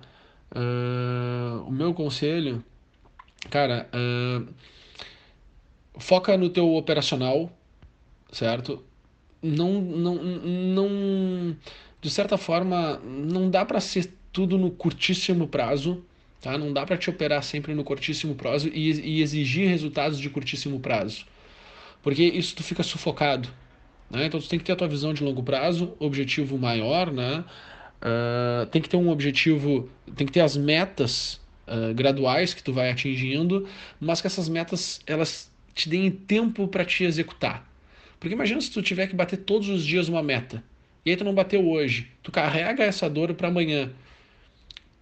Uh, 0.54 1.68
o 1.68 1.72
meu 1.72 1.94
conselho, 1.94 2.64
cara, 3.50 3.90
uh, 3.94 4.48
foca 5.98 6.38
no 6.38 6.50
teu 6.50 6.74
operacional, 6.76 7.52
certo? 8.32 8.84
Não, 9.42 9.82
não, 9.82 10.16
não, 10.16 11.58
de 12.00 12.10
certa 12.10 12.38
forma, 12.38 12.98
não 13.00 13.50
dá 13.50 13.66
para 13.66 13.80
ser 13.80 14.14
tudo 14.32 14.58
no 14.58 14.72
curtíssimo 14.72 15.48
prazo, 15.48 16.04
tá? 16.42 16.58
Não 16.58 16.72
dá 16.72 16.86
para 16.86 16.98
te 16.98 17.10
operar 17.10 17.44
sempre 17.44 17.74
no 17.74 17.84
curtíssimo 17.84 18.36
prazo 18.36 18.70
e, 18.70 18.92
e, 18.92 19.22
exigir 19.22 19.68
resultados 19.68 20.20
de 20.20 20.30
curtíssimo 20.30 20.80
prazo, 20.80 21.26
porque 22.02 22.24
isso 22.24 22.56
tu 22.56 22.64
fica 22.64 22.84
sufocado, 22.84 23.50
né? 24.10 24.26
Então 24.26 24.40
tu 24.40 24.48
tem 24.48 24.60
que 24.60 24.66
ter 24.66 24.72
a 24.72 24.76
tua 24.76 24.88
visão 24.88 25.14
de 25.14 25.24
longo 25.24 25.44
prazo, 25.44 25.94
objetivo 26.00 26.58
maior, 26.58 27.12
né? 27.12 27.44
Uh, 28.02 28.66
tem 28.68 28.82
que 28.82 28.90
ter 28.90 28.98
um 28.98 29.10
objetivo, 29.10 29.90
tem 30.16 30.26
que 30.26 30.34
ter 30.34 30.42
as 30.42 30.58
metas 30.58 31.40
uh, 31.68 31.94
graduais 31.94 32.54
que 32.54 32.64
tu 32.64 32.74
vai 32.74 32.90
atingindo, 32.90 33.68
mas 34.00 34.22
que 34.22 34.28
essas 34.28 34.50
metas 34.50 35.00
elas 35.06 35.52
te 35.76 35.88
deem 35.88 36.10
tempo 36.10 36.68
para 36.68 36.84
te 36.84 37.04
executar. 37.04 37.70
Porque 38.20 38.34
imagina 38.36 38.62
se 38.62 38.72
tu 38.72 38.82
tiver 38.82 39.08
que 39.08 39.16
bater 39.16 39.38
todos 39.38 39.70
os 39.70 39.86
dias 39.86 40.08
uma 40.08 40.22
meta. 40.22 40.64
E 41.06 41.10
aí 41.10 41.18
tu 41.18 41.24
não 41.24 41.34
bateu 41.34 41.68
hoje. 41.68 42.08
Tu 42.22 42.32
carrega 42.32 42.84
essa 42.84 43.10
dor 43.10 43.34
para 43.34 43.48
amanhã. 43.48 43.92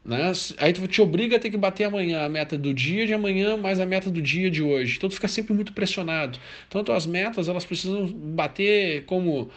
Né? 0.04 0.32
Aí 0.58 0.74
tu 0.74 0.88
te 0.88 1.02
obriga 1.02 1.36
a 1.36 1.40
ter 1.40 1.50
que 1.50 1.58
bater 1.58 1.84
amanhã 1.86 2.26
a 2.26 2.30
meta 2.30 2.58
do 2.58 2.74
dia 2.74 3.06
de 3.06 3.14
amanhã 3.14 3.58
mais 3.58 3.80
a 3.80 3.86
meta 3.86 4.10
do 4.10 4.22
dia 4.22 4.50
de 4.50 4.62
hoje. 4.62 4.98
Então 4.98 5.10
tu 5.10 5.16
fica 5.16 5.28
sempre 5.28 5.54
muito 5.54 5.74
pressionado. 5.74 6.40
Então 6.68 6.84
as 6.96 7.06
metas 7.06 7.48
elas 7.48 7.66
precisam 7.66 8.08
bater 8.08 9.06
como 9.06 9.52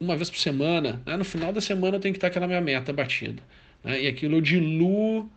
uma 0.00 0.16
vez 0.16 0.30
por 0.30 0.38
semana. 0.38 1.02
Né? 1.06 1.16
No 1.16 1.24
final 1.24 1.52
da 1.52 1.60
semana 1.60 2.00
tem 2.00 2.12
que 2.12 2.18
estar 2.18 2.28
aquela 2.28 2.46
minha 2.46 2.60
meta 2.60 2.92
batida. 2.92 3.42
Né? 3.84 4.02
E 4.02 4.06
aquilo 4.08 4.36
eu 4.36 4.40
diluo 4.40 5.30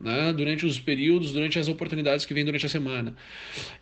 né? 0.00 0.32
durante 0.32 0.66
os 0.66 0.80
períodos, 0.80 1.32
durante 1.32 1.58
as 1.58 1.68
oportunidades 1.68 2.24
que 2.24 2.34
vêm 2.34 2.44
durante 2.44 2.66
a 2.66 2.68
semana. 2.68 3.14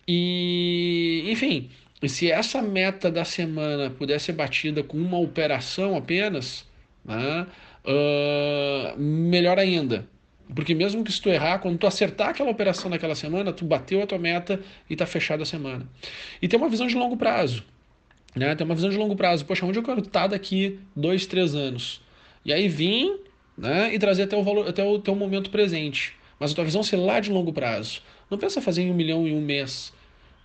E, 0.06 1.24
enfim, 1.28 1.70
se 2.06 2.30
essa 2.30 2.60
meta 2.60 3.10
da 3.10 3.24
semana 3.24 3.90
puder 3.90 4.20
ser 4.20 4.32
batida 4.32 4.82
com 4.82 4.98
uma 4.98 5.18
operação 5.18 5.96
apenas, 5.96 6.66
né, 7.04 7.46
uh, 7.84 8.98
melhor 9.00 9.58
ainda. 9.58 10.06
Porque 10.54 10.74
mesmo 10.74 11.02
que 11.02 11.12
se 11.12 11.20
tu 11.20 11.28
errar, 11.28 11.58
quando 11.58 11.76
tu 11.76 11.86
acertar 11.86 12.28
aquela 12.28 12.50
operação 12.50 12.90
naquela 12.90 13.14
semana, 13.14 13.52
tu 13.52 13.64
bateu 13.64 14.02
a 14.02 14.06
tua 14.06 14.18
meta 14.18 14.60
e 14.88 14.92
está 14.92 15.04
fechada 15.04 15.42
a 15.42 15.46
semana. 15.46 15.86
E 16.40 16.46
tem 16.46 16.58
uma 16.58 16.68
visão 16.68 16.86
de 16.86 16.94
longo 16.94 17.16
prazo. 17.16 17.64
Né? 18.34 18.54
Tem 18.54 18.64
uma 18.64 18.74
visão 18.74 18.90
de 18.90 18.96
longo 18.96 19.16
prazo. 19.16 19.44
Poxa, 19.44 19.66
onde 19.66 19.78
eu 19.78 19.82
quero 19.82 20.00
estar 20.00 20.28
daqui 20.28 20.78
dois, 20.94 21.26
três 21.26 21.54
anos? 21.54 22.00
E 22.44 22.52
aí 22.52 22.68
vir 22.68 23.18
né, 23.58 23.92
e 23.92 23.98
trazer 23.98 24.24
até 24.24 24.36
o, 24.36 24.42
valor, 24.42 24.68
até 24.68 24.84
o 24.84 24.98
teu 24.98 25.14
momento 25.16 25.50
presente. 25.50 26.14
Mas 26.38 26.52
a 26.52 26.54
tua 26.54 26.64
visão 26.64 26.82
ser 26.82 26.96
lá 26.96 27.18
de 27.18 27.30
longo 27.30 27.52
prazo. 27.52 28.02
Não 28.30 28.38
pensa 28.38 28.60
fazer 28.60 28.82
em 28.82 28.90
um 28.90 28.94
milhão 28.94 29.26
em 29.26 29.34
um 29.34 29.40
mês. 29.40 29.92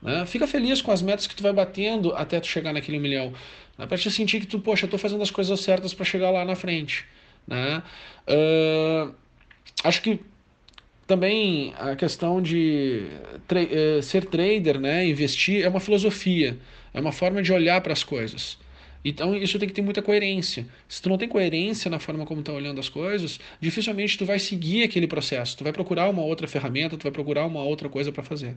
Né? 0.01 0.25
Fica 0.25 0.48
feliz 0.48 0.81
com 0.81 0.91
as 0.91 1.01
metas 1.01 1.27
que 1.27 1.36
tu 1.36 1.43
vai 1.43 1.53
batendo 1.53 2.13
até 2.15 2.39
tu 2.39 2.48
chegar 2.48 2.74
naquele 2.74 2.98
milhão. 2.98 3.34
Né? 3.77 3.86
Para 3.86 3.98
te 3.98 4.10
sentir 4.10 4.39
que 4.39 4.48
tu, 4.48 4.60
poxa, 4.60 4.86
eu 4.86 4.89
tô 4.89 4.98
fazendo 4.98 5.22
as 5.22 5.29
coisas 5.29 5.60
certas 5.60 5.93
para 5.93 6.05
chegar 6.05 6.31
lá 6.31 6.43
na 6.46 6.55
frente. 6.55 7.05
Né? 7.48 7.84
Uh, 8.27 9.13
acho 9.83 10.01
que 10.01 10.19
também 11.07 11.73
a 11.77 11.95
questão 11.95 12.41
de 12.41 13.07
tra 13.47 13.59
uh, 13.61 14.01
ser 14.01 14.25
trader, 14.25 14.79
né, 14.79 15.05
investir, 15.07 15.63
é 15.63 15.67
uma 15.67 15.79
filosofia, 15.79 16.57
é 16.93 17.01
uma 17.01 17.11
forma 17.11 17.41
de 17.41 17.51
olhar 17.51 17.81
para 17.81 17.93
as 17.93 18.03
coisas. 18.03 18.57
Então 19.03 19.35
isso 19.35 19.57
tem 19.57 19.67
que 19.67 19.73
ter 19.73 19.81
muita 19.81 20.01
coerência. 20.01 20.65
Se 20.88 21.01
tu 21.01 21.09
não 21.09 21.17
tem 21.17 21.27
coerência 21.27 21.89
na 21.89 22.00
forma 22.00 22.25
como 22.25 22.43
tá 22.43 22.53
olhando 22.53 22.79
as 22.79 22.88
coisas, 22.88 23.39
dificilmente 23.59 24.17
tu 24.17 24.25
vai 24.25 24.38
seguir 24.38 24.83
aquele 24.83 25.07
processo. 25.07 25.57
Tu 25.57 25.63
vai 25.63 25.73
procurar 25.73 26.07
uma 26.09 26.21
outra 26.21 26.47
ferramenta, 26.47 26.95
tu 26.95 27.03
vai 27.03 27.11
procurar 27.11 27.45
uma 27.45 27.63
outra 27.63 27.89
coisa 27.89 28.11
para 28.11 28.23
fazer. 28.23 28.55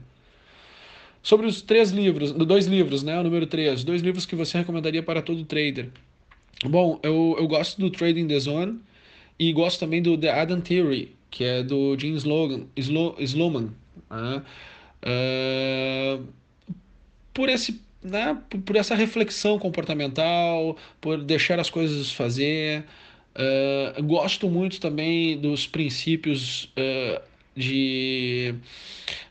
Sobre 1.23 1.47
os 1.47 1.63
três 1.63 1.89
livros, 1.89 2.31
dois 2.31 2.67
livros, 2.67 3.01
né? 3.01 3.19
O 3.19 3.23
número 3.23 3.47
três, 3.47 3.83
dois 3.83 4.03
livros 4.03 4.27
que 4.27 4.35
você 4.35 4.59
recomendaria 4.59 5.01
para 5.01 5.23
todo 5.23 5.43
trader. 5.43 5.89
Bom, 6.63 6.99
eu, 7.01 7.35
eu 7.39 7.47
gosto 7.47 7.81
do 7.81 7.89
Trading 7.89 8.27
the 8.27 8.39
Zone 8.39 8.79
e 9.37 9.51
gosto 9.53 9.79
também 9.79 10.01
do 10.01 10.17
The 10.17 10.29
Adam 10.29 10.61
Theory, 10.61 11.15
que 11.29 11.43
é 11.43 11.63
do 11.63 11.97
Jim 11.97 12.15
Slogan, 12.15 12.67
Slo, 12.77 13.15
Sloman. 13.19 13.69
Né? 14.09 14.41
Uh, 15.03 16.25
por, 17.33 17.49
esse, 17.49 17.81
né? 18.01 18.37
Por, 18.65 18.75
essa 18.75 18.95
reflexão 18.95 19.59
comportamental, 19.59 20.77
por 21.01 21.21
deixar 21.23 21.59
as 21.59 21.69
coisas 21.69 22.11
fazer. 22.11 22.85
Uh, 23.35 24.01
gosto 24.03 24.49
muito 24.49 24.79
também 24.79 25.37
dos 25.37 25.67
princípios 25.67 26.71
uh, 26.77 27.21
de, 27.53 28.55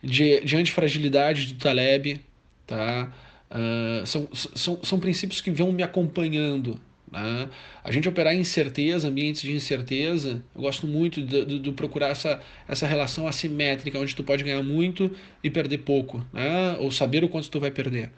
de, 0.02 0.40
de 0.40 0.56
antifragilidade 0.56 1.54
do 1.54 1.58
Taleb, 1.58 2.20
tá? 2.66 3.10
Uh, 3.50 4.06
são, 4.06 4.28
são, 4.32 4.80
são 4.82 5.00
princípios 5.00 5.40
que 5.40 5.50
vão 5.50 5.72
me 5.72 5.82
acompanhando. 5.82 6.78
Né? 7.14 7.48
A 7.84 7.92
gente 7.92 8.08
operar 8.08 8.34
em 8.34 8.40
incerteza, 8.40 9.08
ambientes 9.08 9.42
de 9.42 9.52
incerteza, 9.52 10.42
eu 10.54 10.62
gosto 10.62 10.86
muito 10.86 11.22
de, 11.22 11.72
procurar 11.72 12.08
essa, 12.08 12.40
essa 12.66 12.86
relação 12.86 13.28
assimétrica, 13.28 13.98
onde 13.98 14.16
tu 14.16 14.24
pode 14.24 14.42
ganhar 14.42 14.62
muito 14.62 15.10
e 15.42 15.48
perder 15.48 15.78
pouco, 15.78 16.24
né? 16.32 16.76
ou 16.80 16.90
saber 16.90 17.22
o 17.22 17.28
quanto 17.28 17.48
tu 17.48 17.60
vai 17.60 17.70
perder. 17.70 18.10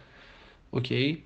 Ok? 0.73 1.23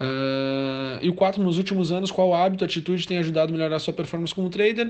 Uh, 0.00 0.98
e 1.02 1.08
o 1.10 1.14
4, 1.14 1.42
nos 1.42 1.58
últimos 1.58 1.92
anos, 1.92 2.10
qual 2.10 2.34
hábito, 2.34 2.64
atitude 2.64 3.06
tem 3.06 3.18
ajudado 3.18 3.52
a 3.52 3.56
melhorar 3.56 3.76
a 3.76 3.78
sua 3.78 3.92
performance 3.92 4.34
como 4.34 4.48
trader? 4.48 4.88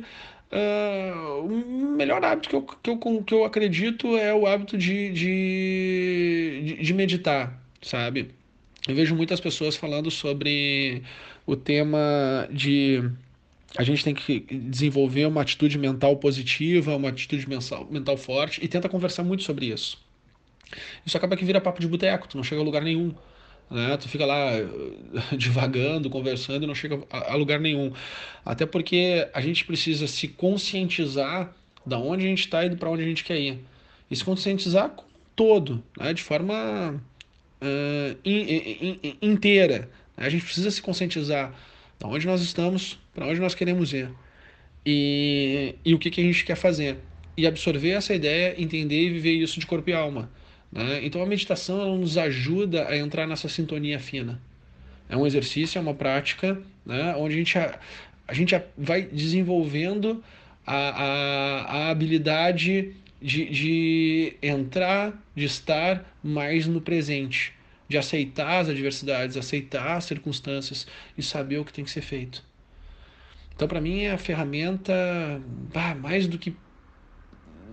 Uh, 0.52 1.44
o 1.44 1.96
melhor 1.96 2.24
hábito 2.24 2.48
que 2.48 2.54
eu, 2.54 2.62
que, 2.62 2.90
eu, 2.90 3.22
que 3.24 3.34
eu 3.34 3.44
acredito 3.44 4.16
é 4.16 4.32
o 4.32 4.46
hábito 4.46 4.78
de, 4.78 5.10
de, 5.10 6.78
de 6.80 6.94
meditar, 6.94 7.60
sabe? 7.82 8.30
Eu 8.86 8.94
vejo 8.96 9.14
muitas 9.14 9.40
pessoas 9.40 9.76
falando 9.76 10.10
sobre 10.10 11.02
o 11.46 11.56
tema 11.56 12.48
de 12.50 13.10
a 13.76 13.82
gente 13.82 14.04
tem 14.04 14.14
que 14.14 14.40
desenvolver 14.40 15.26
uma 15.26 15.40
atitude 15.40 15.78
mental 15.78 16.16
positiva, 16.16 16.94
uma 16.94 17.08
atitude 17.08 17.48
mental, 17.48 17.86
mental 17.90 18.16
forte 18.16 18.62
e 18.62 18.68
tenta 18.68 18.88
conversar 18.88 19.22
muito 19.22 19.42
sobre 19.42 19.66
isso. 19.66 19.98
Isso 21.04 21.16
acaba 21.16 21.36
que 21.36 21.44
vira 21.44 21.60
papo 21.60 21.80
de 21.80 21.86
boteco, 21.86 22.28
tu 22.28 22.36
não 22.36 22.44
chega 22.44 22.60
a 22.60 22.64
lugar 22.64 22.82
nenhum. 22.82 23.14
Né? 23.70 23.96
Tu 23.96 24.08
fica 24.08 24.26
lá 24.26 24.50
divagando, 25.36 26.10
conversando 26.10 26.64
e 26.64 26.66
não 26.66 26.74
chega 26.74 27.02
a, 27.10 27.34
lugar 27.34 27.58
nenhum. 27.58 27.92
Até 28.44 28.66
porque 28.66 29.26
a 29.32 29.40
gente 29.40 29.64
precisa 29.64 30.06
se 30.06 30.28
conscientizar 30.28 31.54
da 31.84 31.98
onde 31.98 32.26
a 32.26 32.28
gente 32.28 32.40
está 32.40 32.64
e 32.64 32.76
para 32.76 32.90
onde 32.90 33.02
a 33.02 33.06
gente 33.06 33.24
quer 33.24 33.40
ir. 33.40 33.58
E 34.10 34.16
se 34.16 34.24
conscientizar 34.24 34.94
todo, 35.34 35.82
né? 35.98 36.12
de 36.12 36.22
forma 36.22 37.00
uh, 37.62 38.18
in, 38.24 38.98
in, 39.02 39.16
inteira. 39.22 39.88
A 40.16 40.28
gente 40.28 40.44
precisa 40.44 40.70
se 40.70 40.80
conscientizar 40.80 41.52
de 41.98 42.06
onde 42.06 42.26
nós 42.26 42.42
estamos, 42.42 42.98
para 43.14 43.26
onde 43.26 43.40
nós 43.40 43.54
queremos 43.54 43.92
ir 43.92 44.10
e, 44.84 45.74
e 45.84 45.94
o 45.94 45.98
que, 45.98 46.10
que 46.10 46.20
a 46.20 46.24
gente 46.24 46.44
quer 46.44 46.56
fazer. 46.56 46.98
E 47.36 47.46
absorver 47.46 47.90
essa 47.90 48.14
ideia, 48.14 48.54
entender 48.60 49.06
e 49.06 49.10
viver 49.10 49.32
isso 49.32 49.58
de 49.58 49.66
corpo 49.66 49.88
e 49.88 49.92
alma. 49.94 50.30
Né? 50.70 51.00
Então 51.04 51.22
a 51.22 51.26
meditação 51.26 51.96
nos 51.96 52.18
ajuda 52.18 52.88
a 52.88 52.96
entrar 52.96 53.26
nessa 53.26 53.48
sintonia 53.48 53.98
fina. 53.98 54.40
É 55.08 55.16
um 55.16 55.26
exercício, 55.26 55.78
é 55.78 55.82
uma 55.82 55.94
prática, 55.94 56.60
né? 56.84 57.14
onde 57.16 57.34
a 57.34 57.38
gente, 57.38 57.58
a, 57.58 57.78
a 58.28 58.34
gente 58.34 58.60
vai 58.76 59.02
desenvolvendo 59.02 60.22
a, 60.66 60.76
a, 60.76 61.62
a 61.62 61.90
habilidade 61.90 62.94
de, 63.20 63.48
de 63.48 64.36
entrar, 64.42 65.12
de 65.34 65.44
estar 65.44 66.04
mais 66.22 66.66
no 66.66 66.80
presente, 66.80 67.52
de 67.92 67.98
aceitar 67.98 68.60
as 68.60 68.68
adversidades, 68.70 69.36
aceitar 69.36 69.98
as 69.98 70.04
circunstâncias 70.04 70.86
e 71.16 71.22
saber 71.22 71.58
o 71.58 71.64
que 71.64 71.72
tem 71.72 71.84
que 71.84 71.90
ser 71.90 72.00
feito. 72.00 72.42
Então, 73.54 73.68
para 73.68 73.80
mim, 73.80 74.00
é 74.00 74.12
a 74.12 74.18
ferramenta 74.18 74.92
bah, 75.72 75.94
mais 75.94 76.26
do 76.26 76.38
que 76.38 76.56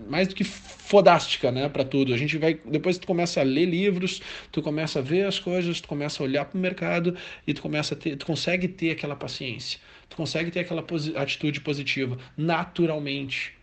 mais 0.07 0.27
do 0.27 0.33
que 0.33 0.43
fodástica, 0.43 1.51
né, 1.51 1.69
para 1.69 1.83
tudo. 1.85 2.13
A 2.13 2.17
gente 2.17 2.37
vai 2.37 2.59
depois 2.65 2.97
tu 2.97 3.05
começa 3.05 3.39
a 3.39 3.43
ler 3.43 3.65
livros, 3.65 4.21
tu 4.51 4.61
começa 4.61 4.99
a 4.99 5.01
ver 5.01 5.25
as 5.25 5.39
coisas, 5.39 5.79
tu 5.79 5.87
começa 5.87 6.21
a 6.21 6.25
olhar 6.25 6.45
para 6.45 6.57
o 6.57 6.61
mercado 6.61 7.15
e 7.45 7.53
tu 7.53 7.61
começa 7.61 7.93
a 7.93 7.97
ter, 7.97 8.15
tu 8.17 8.25
consegue 8.25 8.67
ter 8.67 8.91
aquela 8.91 9.15
paciência, 9.15 9.79
tu 10.09 10.17
consegue 10.17 10.51
ter 10.51 10.61
aquela 10.61 10.83
atitude 11.15 11.61
positiva 11.61 12.17
naturalmente. 12.35 13.58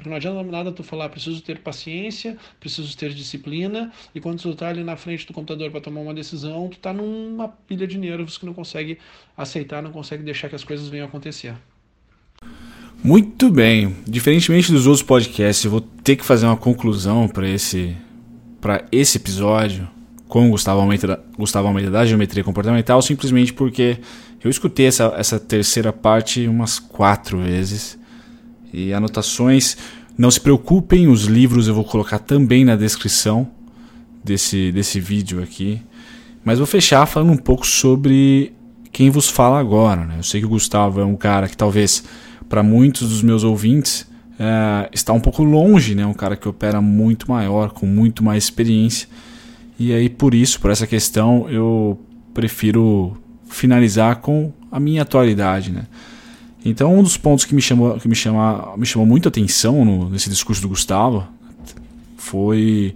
Porque 0.00 0.08
não 0.08 0.16
adianta 0.16 0.42
nada 0.42 0.72
tu 0.72 0.82
falar, 0.82 1.10
preciso 1.10 1.42
ter 1.42 1.58
paciência, 1.58 2.38
preciso 2.58 2.96
ter 2.96 3.12
disciplina, 3.12 3.92
e 4.14 4.20
quando 4.20 4.40
tu 4.40 4.54
tá 4.54 4.68
ali 4.68 4.82
na 4.82 4.96
frente 4.96 5.26
do 5.26 5.34
computador 5.34 5.70
para 5.70 5.82
tomar 5.82 6.00
uma 6.00 6.14
decisão, 6.14 6.68
tu 6.68 6.78
tá 6.78 6.90
numa 6.90 7.48
pilha 7.48 7.86
de 7.86 7.98
nervos 7.98 8.38
que 8.38 8.46
não 8.46 8.54
consegue 8.54 8.98
aceitar, 9.36 9.82
não 9.82 9.92
consegue 9.92 10.22
deixar 10.22 10.48
que 10.48 10.54
as 10.54 10.64
coisas 10.64 10.88
venham 10.88 11.06
acontecer. 11.06 11.54
Muito 13.04 13.50
bem. 13.50 13.94
Diferentemente 14.08 14.72
dos 14.72 14.86
outros 14.86 15.02
podcasts, 15.02 15.66
eu 15.66 15.70
vou 15.70 15.82
ter 15.82 16.16
que 16.16 16.24
fazer 16.24 16.46
uma 16.46 16.56
conclusão 16.56 17.28
para 17.28 17.46
esse, 17.46 17.94
para 18.58 18.86
esse 18.90 19.18
episódio 19.18 19.86
com 20.26 20.46
o 20.46 20.50
Gustavo 20.52 20.80
Almeida, 20.80 21.22
Gustavo 21.36 21.68
Almeida 21.68 21.90
da 21.90 22.06
Geometria 22.06 22.42
Comportamental, 22.42 23.02
simplesmente 23.02 23.52
porque 23.52 23.98
eu 24.42 24.50
escutei 24.50 24.86
essa, 24.86 25.12
essa 25.18 25.38
terceira 25.38 25.92
parte 25.92 26.48
umas 26.48 26.78
quatro 26.78 27.36
vezes. 27.36 27.99
E 28.72 28.92
anotações, 28.92 29.76
não 30.16 30.30
se 30.30 30.40
preocupem, 30.40 31.08
os 31.08 31.24
livros 31.24 31.68
eu 31.68 31.74
vou 31.74 31.84
colocar 31.84 32.18
também 32.18 32.64
na 32.64 32.76
descrição 32.76 33.48
desse, 34.24 34.70
desse 34.72 35.00
vídeo 35.00 35.42
aqui. 35.42 35.80
Mas 36.44 36.58
vou 36.58 36.66
fechar 36.66 37.04
falando 37.06 37.32
um 37.32 37.36
pouco 37.36 37.66
sobre 37.66 38.52
quem 38.92 39.10
vos 39.10 39.28
fala 39.28 39.58
agora. 39.58 40.04
Né? 40.04 40.16
Eu 40.18 40.22
sei 40.22 40.40
que 40.40 40.46
o 40.46 40.50
Gustavo 40.50 41.00
é 41.00 41.04
um 41.04 41.16
cara 41.16 41.48
que 41.48 41.56
talvez 41.56 42.04
para 42.50 42.64
muitos 42.64 43.08
dos 43.08 43.22
meus 43.22 43.44
ouvintes, 43.44 44.10
é, 44.36 44.88
está 44.92 45.12
um 45.12 45.20
pouco 45.20 45.44
longe, 45.44 45.94
né? 45.94 46.04
Um 46.04 46.12
cara 46.12 46.36
que 46.36 46.48
opera 46.48 46.80
muito 46.80 47.30
maior, 47.30 47.70
com 47.70 47.86
muito 47.86 48.24
mais 48.24 48.42
experiência. 48.42 49.08
E 49.78 49.92
aí, 49.92 50.08
por 50.08 50.34
isso, 50.34 50.60
por 50.60 50.70
essa 50.70 50.84
questão, 50.84 51.48
eu 51.48 51.96
prefiro 52.34 53.16
finalizar 53.48 54.16
com 54.16 54.52
a 54.70 54.80
minha 54.80 55.02
atualidade, 55.02 55.70
né? 55.70 55.84
Então, 56.64 56.98
um 56.98 57.02
dos 57.02 57.16
pontos 57.16 57.44
que 57.44 57.54
me 57.54 57.62
chamou, 57.62 57.98
que 57.98 58.08
me 58.08 58.14
chama, 58.14 58.74
me 58.76 58.84
chamou 58.84 59.06
muito 59.06 59.28
atenção 59.28 59.84
no, 59.84 60.10
nesse 60.10 60.28
discurso 60.28 60.60
do 60.60 60.68
Gustavo 60.68 61.26
foi 62.16 62.94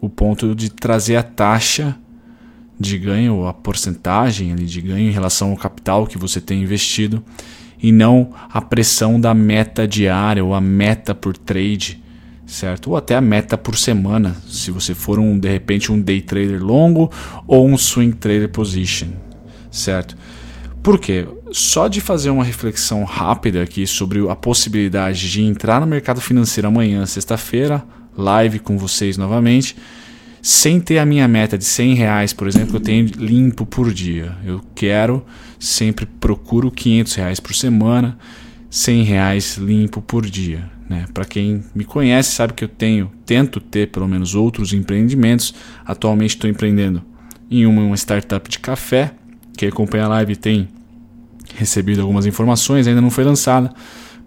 o 0.00 0.08
ponto 0.08 0.54
de 0.54 0.70
trazer 0.70 1.16
a 1.16 1.22
taxa 1.22 1.96
de 2.78 2.98
ganho, 2.98 3.46
a 3.46 3.52
porcentagem 3.52 4.54
de 4.54 4.80
ganho 4.80 5.08
em 5.08 5.12
relação 5.12 5.50
ao 5.50 5.56
capital 5.56 6.06
que 6.06 6.18
você 6.18 6.40
tem 6.40 6.62
investido 6.62 7.24
e 7.82 7.90
não 7.90 8.30
a 8.50 8.60
pressão 8.60 9.20
da 9.20 9.34
meta 9.34 9.86
diária 9.86 10.44
ou 10.44 10.54
a 10.54 10.60
meta 10.60 11.14
por 11.14 11.36
trade, 11.36 12.02
certo? 12.46 12.90
Ou 12.90 12.96
até 12.96 13.16
a 13.16 13.20
meta 13.20 13.56
por 13.56 13.76
semana, 13.76 14.36
se 14.46 14.70
você 14.70 14.94
for 14.94 15.18
um 15.18 15.38
de 15.38 15.48
repente 15.48 15.90
um 15.90 16.00
day 16.00 16.20
trader 16.20 16.62
longo 16.62 17.10
ou 17.46 17.66
um 17.66 17.76
swing 17.76 18.14
trader 18.16 18.50
position, 18.50 19.08
certo? 19.70 20.16
Por 20.82 20.98
quê? 20.98 21.26
Só 21.50 21.88
de 21.88 22.00
fazer 22.00 22.30
uma 22.30 22.44
reflexão 22.44 23.04
rápida 23.04 23.62
aqui 23.62 23.86
sobre 23.86 24.28
a 24.28 24.36
possibilidade 24.36 25.30
de 25.30 25.42
entrar 25.42 25.80
no 25.80 25.86
mercado 25.86 26.20
financeiro 26.20 26.68
amanhã, 26.68 27.06
sexta-feira, 27.06 27.84
live 28.16 28.58
com 28.58 28.76
vocês 28.76 29.16
novamente, 29.16 29.76
sem 30.42 30.78
ter 30.78 30.98
a 30.98 31.06
minha 31.06 31.26
meta 31.26 31.56
de 31.56 31.64
100 31.64 31.94
reais, 31.94 32.32
por 32.32 32.46
exemplo, 32.46 32.70
que 32.70 32.76
eu 32.76 32.80
tenho 32.80 33.06
limpo 33.16 33.64
por 33.64 33.92
dia. 33.92 34.36
Eu 34.44 34.60
quero, 34.74 35.24
sempre 35.58 36.04
procuro 36.06 36.70
500 36.70 37.14
reais 37.14 37.40
por 37.40 37.54
semana, 37.54 38.18
100 38.70 39.02
reais 39.04 39.56
limpo 39.56 40.02
por 40.02 40.26
dia. 40.26 40.70
Né? 40.88 41.06
Para 41.12 41.24
quem 41.24 41.64
me 41.74 41.84
conhece 41.84 42.32
sabe 42.32 42.52
que 42.52 42.64
eu 42.64 42.68
tenho, 42.68 43.10
tento 43.24 43.60
ter 43.60 43.90
pelo 43.90 44.06
menos 44.06 44.34
outros 44.34 44.72
empreendimentos. 44.72 45.54
Atualmente 45.84 46.30
estou 46.30 46.48
empreendendo 46.48 47.02
em 47.50 47.66
uma, 47.66 47.82
uma 47.82 47.96
startup 47.96 48.48
de 48.48 48.58
café. 48.58 49.12
Quem 49.56 49.68
acompanha 49.68 50.04
a 50.04 50.08
live 50.08 50.36
tem 50.36 50.68
recebido 51.58 52.00
algumas 52.00 52.24
informações, 52.24 52.86
ainda 52.86 53.00
não 53.00 53.10
foi 53.10 53.24
lançada, 53.24 53.72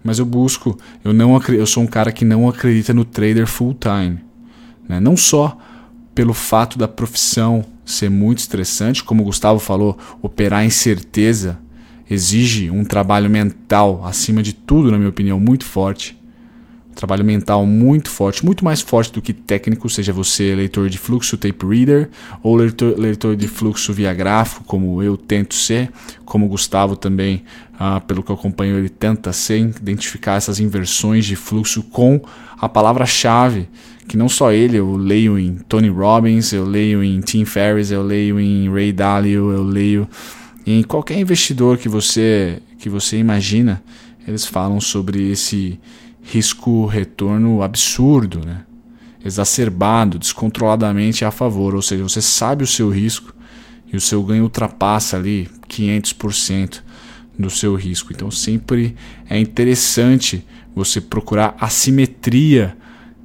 mas 0.04 0.18
eu 0.18 0.26
busco, 0.26 0.78
eu 1.02 1.12
não 1.12 1.40
eu 1.48 1.66
sou 1.66 1.82
um 1.82 1.86
cara 1.86 2.12
que 2.12 2.24
não 2.24 2.48
acredita 2.48 2.92
no 2.92 3.04
trader 3.04 3.46
full 3.46 3.74
time, 3.74 4.18
né? 4.88 5.00
Não 5.00 5.16
só 5.16 5.56
pelo 6.14 6.34
fato 6.34 6.78
da 6.78 6.86
profissão 6.86 7.64
ser 7.84 8.10
muito 8.10 8.38
estressante, 8.38 9.02
como 9.02 9.22
o 9.22 9.26
Gustavo 9.26 9.58
falou, 9.58 9.98
operar 10.20 10.64
incerteza 10.64 11.58
exige 12.10 12.70
um 12.70 12.84
trabalho 12.84 13.30
mental, 13.30 14.04
acima 14.04 14.42
de 14.42 14.52
tudo, 14.52 14.90
na 14.90 14.98
minha 14.98 15.08
opinião, 15.08 15.40
muito 15.40 15.64
forte. 15.64 16.18
Trabalho 16.94 17.24
mental 17.24 17.66
muito 17.66 18.10
forte, 18.10 18.44
muito 18.44 18.64
mais 18.64 18.80
forte 18.80 19.12
do 19.12 19.22
que 19.22 19.32
técnico, 19.32 19.88
seja 19.88 20.12
você 20.12 20.54
leitor 20.54 20.88
de 20.88 20.98
fluxo 20.98 21.36
tape 21.36 21.66
reader 21.66 22.10
ou 22.42 22.54
leitor, 22.54 22.98
leitor 22.98 23.34
de 23.36 23.48
fluxo 23.48 23.92
via 23.92 24.12
gráfico, 24.12 24.64
como 24.64 25.02
eu 25.02 25.16
tento 25.16 25.54
ser, 25.54 25.90
como 26.24 26.46
o 26.46 26.48
Gustavo 26.48 26.94
também, 26.96 27.42
ah, 27.78 28.00
pelo 28.00 28.22
que 28.22 28.30
eu 28.30 28.36
acompanho, 28.36 28.78
ele 28.78 28.88
tenta 28.88 29.32
ser, 29.32 29.58
identificar 29.58 30.34
essas 30.34 30.60
inversões 30.60 31.24
de 31.24 31.34
fluxo 31.34 31.82
com 31.82 32.20
a 32.58 32.68
palavra-chave 32.68 33.68
que 34.06 34.16
não 34.16 34.28
só 34.28 34.52
ele, 34.52 34.76
eu 34.76 34.96
leio 34.96 35.38
em 35.38 35.54
Tony 35.54 35.88
Robbins, 35.88 36.52
eu 36.52 36.64
leio 36.64 37.02
em 37.02 37.20
Tim 37.20 37.44
Ferriss, 37.44 37.90
eu 37.90 38.02
leio 38.02 38.38
em 38.38 38.70
Ray 38.70 38.92
Dalio, 38.92 39.50
eu 39.50 39.62
leio 39.62 40.08
em 40.66 40.82
qualquer 40.82 41.18
investidor 41.18 41.78
que 41.78 41.88
você 41.88 42.60
que 42.78 42.88
você 42.88 43.16
imagina, 43.16 43.82
eles 44.26 44.44
falam 44.44 44.80
sobre 44.80 45.30
esse 45.30 45.78
risco 46.22 46.86
retorno 46.86 47.62
absurdo, 47.62 48.44
né? 48.44 48.64
Exacerbado, 49.24 50.18
descontroladamente 50.18 51.24
a 51.24 51.30
favor, 51.30 51.74
ou 51.74 51.82
seja, 51.82 52.02
você 52.02 52.20
sabe 52.20 52.64
o 52.64 52.66
seu 52.66 52.88
risco 52.90 53.32
e 53.92 53.96
o 53.96 54.00
seu 54.00 54.22
ganho 54.22 54.44
ultrapassa 54.44 55.16
ali 55.16 55.48
500% 55.68 56.82
do 57.38 57.50
seu 57.50 57.74
risco. 57.74 58.12
Então 58.12 58.30
sempre 58.30 58.96
é 59.28 59.38
interessante 59.38 60.44
você 60.74 61.00
procurar 61.00 61.56
assimetria 61.60 62.76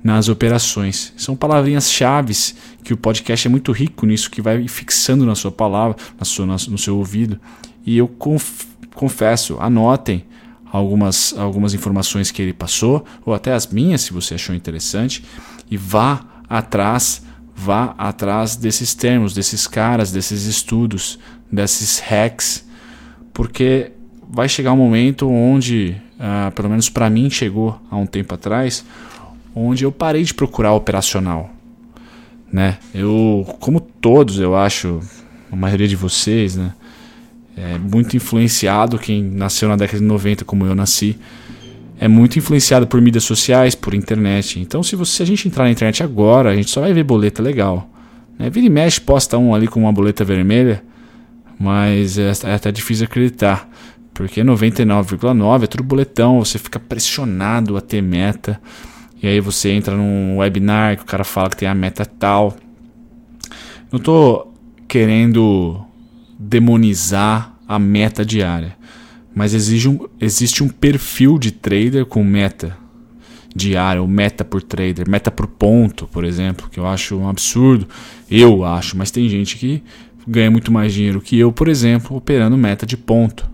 nas 0.03 0.29
operações. 0.29 1.13
São 1.17 1.36
palavrinhas 1.36 1.91
chaves 1.91 2.55
que 2.83 2.93
o 2.93 2.97
podcast 2.97 3.47
é 3.47 3.49
muito 3.49 3.71
rico 3.71 4.05
nisso, 4.05 4.29
que 4.29 4.41
vai 4.41 4.67
fixando 4.67 5.25
na 5.25 5.36
sua 5.36 5.51
palavra, 5.51 5.97
na 6.17 6.25
sua, 6.25 6.45
no 6.45 6.77
seu 6.77 6.97
ouvido. 6.97 7.39
E 7.86 7.97
eu 7.97 8.07
conf, 8.07 8.65
confesso, 8.93 9.57
anotem 9.60 10.25
algumas, 10.71 11.34
algumas 11.38 11.73
informações 11.73 12.32
que 12.32 12.41
ele 12.41 12.53
passou, 12.53 13.06
ou 13.25 13.34
até 13.34 13.53
as 13.53 13.67
minhas, 13.67 14.01
se 14.01 14.13
você 14.13 14.36
achou 14.36 14.56
interessante, 14.56 15.23
e 15.69 15.77
vá 15.77 16.21
atrás, 16.49 17.21
vá 17.56 17.95
atrás 17.97 18.56
desses 18.56 18.93
termos, 18.93 19.34
desses 19.34 19.67
caras, 19.67 20.12
desses 20.12 20.45
estudos, 20.45 21.19
desses 21.51 21.99
hacks, 21.99 22.65
porque 23.34 23.91
vai 24.30 24.49
chegar 24.49 24.73
um 24.73 24.77
momento 24.77 25.30
onde, 25.30 25.95
uh, 26.15 26.51
pelo 26.51 26.69
menos 26.69 26.89
para 26.89 27.10
mim 27.10 27.30
chegou 27.30 27.80
há 27.89 27.95
um 27.95 28.06
tempo 28.06 28.34
atrás, 28.34 28.84
onde 29.56 29.84
eu 29.84 29.91
parei 29.91 30.23
de 30.23 30.34
procurar 30.34 30.73
operacional. 30.73 31.49
Né? 32.51 32.77
Eu, 32.93 33.45
como 33.60 33.80
todos, 33.80 34.39
eu 34.39 34.56
acho, 34.56 35.01
a 35.51 35.56
maioria 35.56 35.88
de 35.88 35.95
vocês, 35.95 36.56
né? 36.56 36.73
É 37.57 37.77
muito 37.77 38.15
influenciado, 38.15 38.99
quem 38.99 39.23
nasceu 39.23 39.67
na 39.67 39.75
década 39.75 39.99
de 39.99 40.05
90 40.05 40.45
como 40.45 40.65
eu 40.65 40.75
nasci, 40.75 41.17
é 41.99 42.07
muito 42.07 42.37
influenciado 42.37 42.85
por 42.85 43.01
mídias 43.01 43.23
sociais, 43.23 43.73
por 43.73 43.95
internet. 43.95 44.59
Então, 44.59 44.83
se, 44.83 44.95
você, 44.95 45.17
se 45.17 45.23
a 45.23 45.25
gente 45.25 45.47
entrar 45.47 45.63
na 45.63 45.71
internet 45.71 46.03
agora, 46.03 46.51
a 46.51 46.55
gente 46.55 46.69
só 46.69 46.81
vai 46.81 46.93
ver 46.93 47.03
boleta 47.03 47.41
legal. 47.41 47.89
Né? 48.37 48.49
Vira 48.49 48.67
e 48.67 48.69
mexe, 48.69 49.01
posta 49.01 49.37
um 49.37 49.55
ali 49.55 49.67
com 49.67 49.79
uma 49.79 49.91
boleta 49.91 50.23
vermelha, 50.23 50.83
mas 51.59 52.19
é, 52.19 52.31
é 52.43 52.53
até 52.53 52.71
difícil 52.71 53.05
acreditar. 53.05 53.67
Porque 54.13 54.41
99,9 54.43 55.63
é 55.63 55.67
tudo 55.67 55.83
boletão, 55.83 56.43
você 56.43 56.59
fica 56.59 56.79
pressionado 56.79 57.75
a 57.75 57.81
ter 57.81 58.01
meta. 58.01 58.61
E 59.21 59.27
aí 59.27 59.39
você 59.39 59.71
entra 59.71 59.95
num 59.95 60.37
webinar 60.37 60.97
que 60.97 61.03
o 61.03 61.05
cara 61.05 61.23
fala 61.23 61.49
que 61.49 61.57
tem 61.57 61.67
a 61.67 61.73
meta 61.73 62.05
tal. 62.05 62.55
Não 63.91 63.99
tô 63.99 64.47
querendo 64.87 65.87
demonizar 66.38 67.56
a 67.67 67.78
meta 67.78 68.26
diária, 68.26 68.76
mas 69.34 69.54
exige 69.54 69.89
um, 69.89 70.08
existe 70.19 70.63
um 70.63 70.69
perfil 70.69 71.38
de 71.38 71.52
trader 71.52 72.06
com 72.06 72.23
meta 72.23 72.78
diária, 73.56 74.02
ou 74.02 74.08
meta 74.08 74.45
por 74.45 74.62
trader, 74.62 75.10
meta 75.10 75.32
por 75.32 75.47
ponto, 75.47 76.08
por 76.08 76.23
exemplo, 76.23 76.69
que 76.69 76.80
eu 76.80 76.88
acho 76.88 77.17
um 77.17 77.28
absurdo. 77.28 77.88
Eu 78.30 78.63
acho, 78.63 78.95
mas 78.95 79.10
tem 79.10 79.28
gente 79.28 79.58
que 79.58 79.84
ganha 80.28 80.52
muito 80.52 80.71
mais 80.71 80.93
dinheiro 80.93 81.19
que 81.19 81.38
eu, 81.38 81.52
por 81.52 81.67
exemplo, 81.67 82.15
operando 82.15 82.58
meta 82.58 82.86
de 82.86 82.95
ponto, 82.95 83.50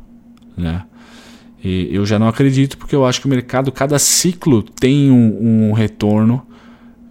né? 0.57 0.83
E 1.63 1.87
eu 1.91 2.05
já 2.05 2.19
não 2.19 2.27
acredito 2.27 2.77
porque 2.77 2.93
eu 2.93 3.05
acho 3.05 3.21
que 3.21 3.27
o 3.27 3.29
mercado, 3.29 3.71
cada 3.71 3.97
ciclo 3.97 4.61
tem 4.61 5.09
um, 5.09 5.69
um 5.69 5.71
retorno 5.71 6.45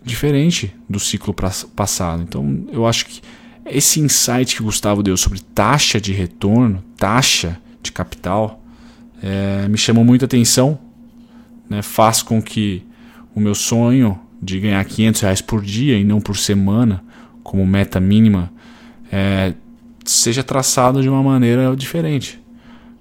diferente 0.04 0.74
do 0.88 1.00
ciclo 1.00 1.34
passado. 1.34 2.22
Então 2.22 2.66
eu 2.70 2.86
acho 2.86 3.06
que 3.06 3.22
esse 3.66 4.00
insight 4.00 4.56
que 4.56 4.62
o 4.62 4.64
Gustavo 4.64 5.02
deu 5.02 5.16
sobre 5.16 5.40
taxa 5.40 6.00
de 6.00 6.12
retorno, 6.12 6.82
taxa 6.96 7.58
de 7.82 7.92
capital, 7.92 8.62
é, 9.22 9.68
me 9.68 9.78
chamou 9.78 10.04
muita 10.04 10.24
atenção. 10.24 10.78
Né? 11.68 11.82
Faz 11.82 12.22
com 12.22 12.42
que 12.42 12.82
o 13.34 13.40
meu 13.40 13.54
sonho 13.54 14.18
de 14.40 14.58
ganhar 14.58 14.84
500 14.84 15.20
reais 15.20 15.40
por 15.40 15.62
dia 15.62 15.96
e 15.96 16.04
não 16.04 16.20
por 16.20 16.36
semana, 16.36 17.04
como 17.42 17.66
meta 17.66 18.00
mínima, 18.00 18.52
é, 19.10 19.54
seja 20.04 20.42
traçado 20.42 21.00
de 21.00 21.08
uma 21.08 21.22
maneira 21.22 21.74
diferente 21.76 22.42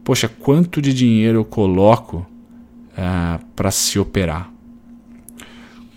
poxa, 0.03 0.27
quanto 0.27 0.81
de 0.81 0.93
dinheiro 0.93 1.39
eu 1.39 1.45
coloco 1.45 2.25
é, 2.97 3.39
para 3.55 3.71
se 3.71 3.99
operar? 3.99 4.51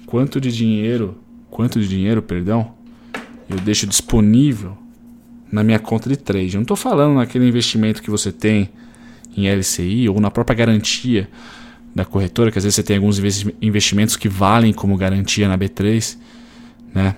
Quanto 0.06 0.40
de 0.40 0.52
dinheiro, 0.52 1.18
quanto 1.50 1.80
de 1.80 1.88
dinheiro, 1.88 2.22
perdão, 2.22 2.73
eu 3.54 3.60
deixo 3.60 3.86
disponível 3.86 4.76
na 5.50 5.62
minha 5.62 5.78
conta 5.78 6.08
de 6.08 6.16
trade? 6.16 6.54
Eu 6.54 6.58
não 6.58 6.62
estou 6.62 6.76
falando 6.76 7.16
naquele 7.16 7.48
investimento 7.48 8.02
que 8.02 8.10
você 8.10 8.30
tem 8.32 8.70
em 9.36 9.48
LCI 9.48 10.08
ou 10.08 10.20
na 10.20 10.30
própria 10.30 10.56
garantia 10.56 11.28
da 11.94 12.04
corretora, 12.04 12.50
que 12.50 12.58
às 12.58 12.64
vezes 12.64 12.76
você 12.76 12.82
tem 12.82 12.96
alguns 12.96 13.18
investimentos 13.62 14.16
que 14.16 14.28
valem 14.28 14.72
como 14.72 14.96
garantia 14.96 15.48
na 15.48 15.56
B3, 15.56 16.16
né? 16.92 17.14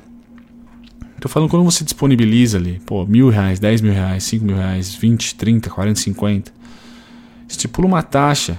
Estou 1.15 1.31
falando 1.31 1.49
quando 1.49 1.65
você 1.65 1.83
disponibiliza 1.83 2.59
ali, 2.59 2.81
pô, 2.85 3.07
mil 3.07 3.31
reais, 3.31 3.59
dez 3.59 3.81
mil 3.81 3.93
reais, 3.93 4.23
cinco 4.25 4.45
mil 4.45 4.57
reais, 4.57 4.95
vinte, 4.95 5.35
trinta, 5.35 5.71
quarenta, 5.71 5.99
cinquenta 5.99 6.53
estipula 7.49 7.87
uma 7.87 8.03
taxa 8.03 8.59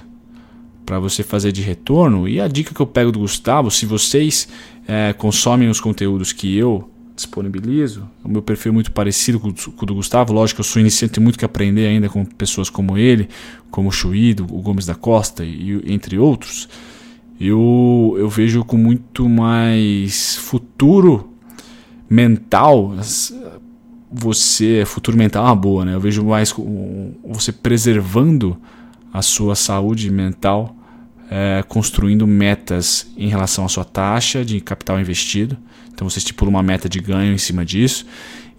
para 0.84 0.98
você 0.98 1.22
fazer 1.22 1.52
de 1.52 1.62
retorno. 1.62 2.28
E 2.28 2.40
a 2.40 2.48
dica 2.48 2.74
que 2.74 2.80
eu 2.80 2.86
pego 2.86 3.12
do 3.12 3.20
Gustavo, 3.20 3.70
se 3.70 3.84
vocês 3.84 4.48
é, 4.86 5.12
consomem 5.12 5.68
os 5.68 5.80
conteúdos 5.80 6.32
que 6.32 6.56
eu 6.56 6.90
disponibilizo, 7.18 8.08
o 8.24 8.28
meu 8.28 8.40
perfil 8.40 8.70
é 8.70 8.74
muito 8.74 8.90
parecido 8.92 9.38
com 9.38 9.48
o 9.48 9.86
do 9.86 9.94
Gustavo, 9.94 10.32
lógico 10.32 10.56
que 10.56 10.60
eu 10.60 10.64
sou 10.64 10.80
iniciante, 10.80 11.14
tenho 11.14 11.24
muito 11.24 11.38
que 11.38 11.44
aprender 11.44 11.86
ainda 11.86 12.08
com 12.08 12.24
pessoas 12.24 12.70
como 12.70 12.96
ele, 12.96 13.28
como 13.70 13.88
o 13.88 13.92
Chuído, 13.92 14.44
o 14.44 14.62
Gomes 14.62 14.86
da 14.86 14.94
Costa 14.94 15.44
e 15.44 15.82
entre 15.86 16.18
outros. 16.18 16.68
Eu, 17.40 18.16
eu 18.18 18.28
vejo 18.28 18.64
com 18.64 18.76
muito 18.76 19.28
mais 19.28 20.36
futuro 20.36 21.30
mental 22.08 22.96
você 24.10 24.84
futuro 24.86 25.16
mental 25.16 25.44
é 25.44 25.48
uma 25.48 25.56
boa, 25.56 25.84
né? 25.84 25.94
Eu 25.94 26.00
vejo 26.00 26.24
mais 26.24 26.54
você 27.22 27.52
preservando 27.52 28.56
a 29.12 29.22
sua 29.22 29.54
saúde 29.54 30.10
mental, 30.10 30.74
é, 31.30 31.62
construindo 31.66 32.26
metas 32.26 33.06
em 33.16 33.28
relação 33.28 33.64
à 33.64 33.68
sua 33.68 33.84
taxa 33.84 34.44
de 34.44 34.60
capital 34.60 35.00
investido. 35.00 35.56
Então 35.92 36.08
você 36.08 36.18
estipula 36.18 36.50
uma 36.50 36.62
meta 36.62 36.88
de 36.88 37.00
ganho 37.00 37.32
em 37.32 37.38
cima 37.38 37.64
disso 37.64 38.06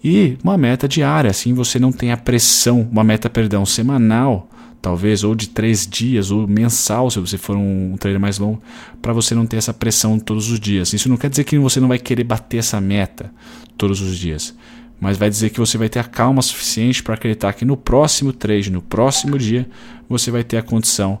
e 0.02 0.36
uma 0.42 0.56
meta 0.56 0.88
diária, 0.88 1.30
assim 1.30 1.52
você 1.52 1.78
não 1.78 1.92
tem 1.92 2.12
a 2.12 2.16
pressão, 2.16 2.88
uma 2.90 3.04
meta, 3.04 3.28
perdão, 3.28 3.66
semanal, 3.66 4.48
talvez, 4.80 5.22
ou 5.24 5.34
de 5.34 5.48
três 5.48 5.86
dias, 5.86 6.30
ou 6.30 6.48
mensal, 6.48 7.10
se 7.10 7.20
você 7.20 7.36
for 7.36 7.56
um, 7.56 7.96
trader 7.98 8.18
mais 8.18 8.38
longo, 8.38 8.62
para 9.02 9.12
você 9.12 9.34
não 9.34 9.46
ter 9.46 9.58
essa 9.58 9.74
pressão 9.74 10.18
todos 10.18 10.50
os 10.50 10.58
dias. 10.58 10.92
Isso 10.92 11.08
não 11.08 11.18
quer 11.18 11.28
dizer 11.28 11.44
que 11.44 11.58
você 11.58 11.80
não 11.80 11.88
vai 11.88 11.98
querer 11.98 12.24
bater 12.24 12.58
essa 12.58 12.80
meta 12.80 13.32
todos 13.76 14.00
os 14.00 14.16
dias 14.16 14.54
mas 15.00 15.16
vai 15.16 15.30
dizer 15.30 15.48
que 15.48 15.58
você 15.58 15.78
vai 15.78 15.88
ter 15.88 15.98
a 15.98 16.04
calma 16.04 16.42
suficiente 16.42 17.02
para 17.02 17.14
acreditar 17.14 17.54
que 17.54 17.64
no 17.64 17.74
próximo 17.74 18.34
trade, 18.34 18.70
no 18.70 18.82
próximo 18.82 19.38
dia, 19.38 19.66
você 20.06 20.30
vai 20.30 20.44
ter 20.44 20.58
a 20.58 20.62
condição 20.62 21.18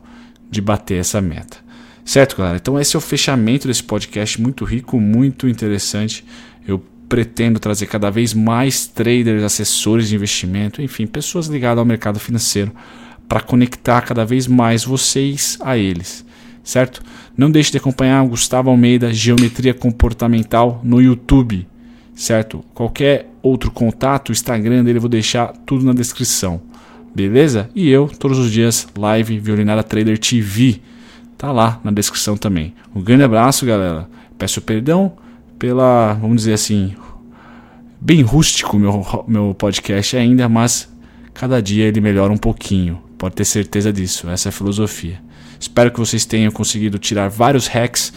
de 0.50 0.60
bater 0.60 0.98
essa 0.98 1.20
meta. 1.20 1.58
Certo, 2.04 2.36
galera? 2.36 2.56
Então 2.56 2.78
esse 2.80 2.96
é 2.96 2.98
o 2.98 3.00
fechamento 3.00 3.68
desse 3.68 3.82
podcast 3.82 4.40
muito 4.40 4.64
rico, 4.64 4.98
muito 4.98 5.48
interessante. 5.48 6.24
Eu 6.66 6.82
pretendo 7.08 7.58
trazer 7.58 7.86
cada 7.86 8.10
vez 8.10 8.34
mais 8.34 8.86
traders, 8.86 9.42
assessores 9.42 10.08
de 10.08 10.14
investimento, 10.14 10.82
enfim, 10.82 11.06
pessoas 11.06 11.46
ligadas 11.46 11.78
ao 11.78 11.84
mercado 11.84 12.18
financeiro 12.18 12.72
para 13.28 13.40
conectar 13.40 14.00
cada 14.02 14.24
vez 14.24 14.46
mais 14.46 14.84
vocês 14.84 15.56
a 15.60 15.76
eles, 15.76 16.24
certo? 16.64 17.02
Não 17.36 17.50
deixe 17.50 17.70
de 17.70 17.78
acompanhar 17.78 18.24
o 18.24 18.28
Gustavo 18.28 18.70
Almeida 18.70 19.12
Geometria 19.12 19.72
Comportamental 19.72 20.80
no 20.82 21.00
YouTube 21.00 21.66
certo? 22.20 22.62
Qualquer 22.74 23.30
outro 23.42 23.70
contato, 23.70 24.30
Instagram 24.30 24.84
dele 24.84 24.98
eu 24.98 25.00
vou 25.00 25.08
deixar 25.08 25.48
tudo 25.64 25.84
na 25.86 25.94
descrição, 25.94 26.60
beleza? 27.14 27.70
E 27.74 27.88
eu, 27.88 28.08
todos 28.08 28.38
os 28.38 28.50
dias, 28.50 28.88
live 28.96 29.38
Violinada 29.38 29.82
Trader 29.82 30.18
TV, 30.18 30.80
tá 31.36 31.52
lá 31.52 31.80
na 31.82 31.90
descrição 31.90 32.36
também. 32.36 32.74
Um 32.94 33.02
grande 33.02 33.24
abraço, 33.24 33.66
galera. 33.66 34.08
Peço 34.38 34.60
perdão 34.60 35.12
pela, 35.58 36.14
vamos 36.14 36.38
dizer 36.38 36.54
assim, 36.54 36.94
bem 38.00 38.22
rústico 38.22 38.78
meu, 38.78 39.24
meu 39.28 39.54
podcast 39.54 40.16
ainda, 40.16 40.48
mas 40.48 40.90
cada 41.34 41.60
dia 41.60 41.86
ele 41.86 42.00
melhora 42.00 42.32
um 42.32 42.38
pouquinho. 42.38 43.02
Pode 43.18 43.34
ter 43.34 43.44
certeza 43.44 43.92
disso, 43.92 44.28
essa 44.30 44.48
é 44.48 44.50
a 44.50 44.52
filosofia. 44.52 45.20
Espero 45.58 45.90
que 45.90 46.00
vocês 46.00 46.24
tenham 46.24 46.50
conseguido 46.50 46.98
tirar 46.98 47.28
vários 47.28 47.66
hacks 47.66 48.12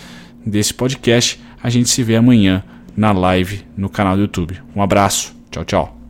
desse 0.45 0.73
podcast. 0.73 1.41
A 1.61 1.69
gente 1.69 1.89
se 1.89 2.01
vê 2.01 2.15
amanhã 2.15 2.63
na 2.95 3.11
live 3.11 3.65
no 3.75 3.89
canal 3.89 4.15
do 4.15 4.21
YouTube. 4.21 4.61
Um 4.73 4.81
abraço, 4.81 5.35
tchau, 5.51 5.65
tchau. 5.65 6.02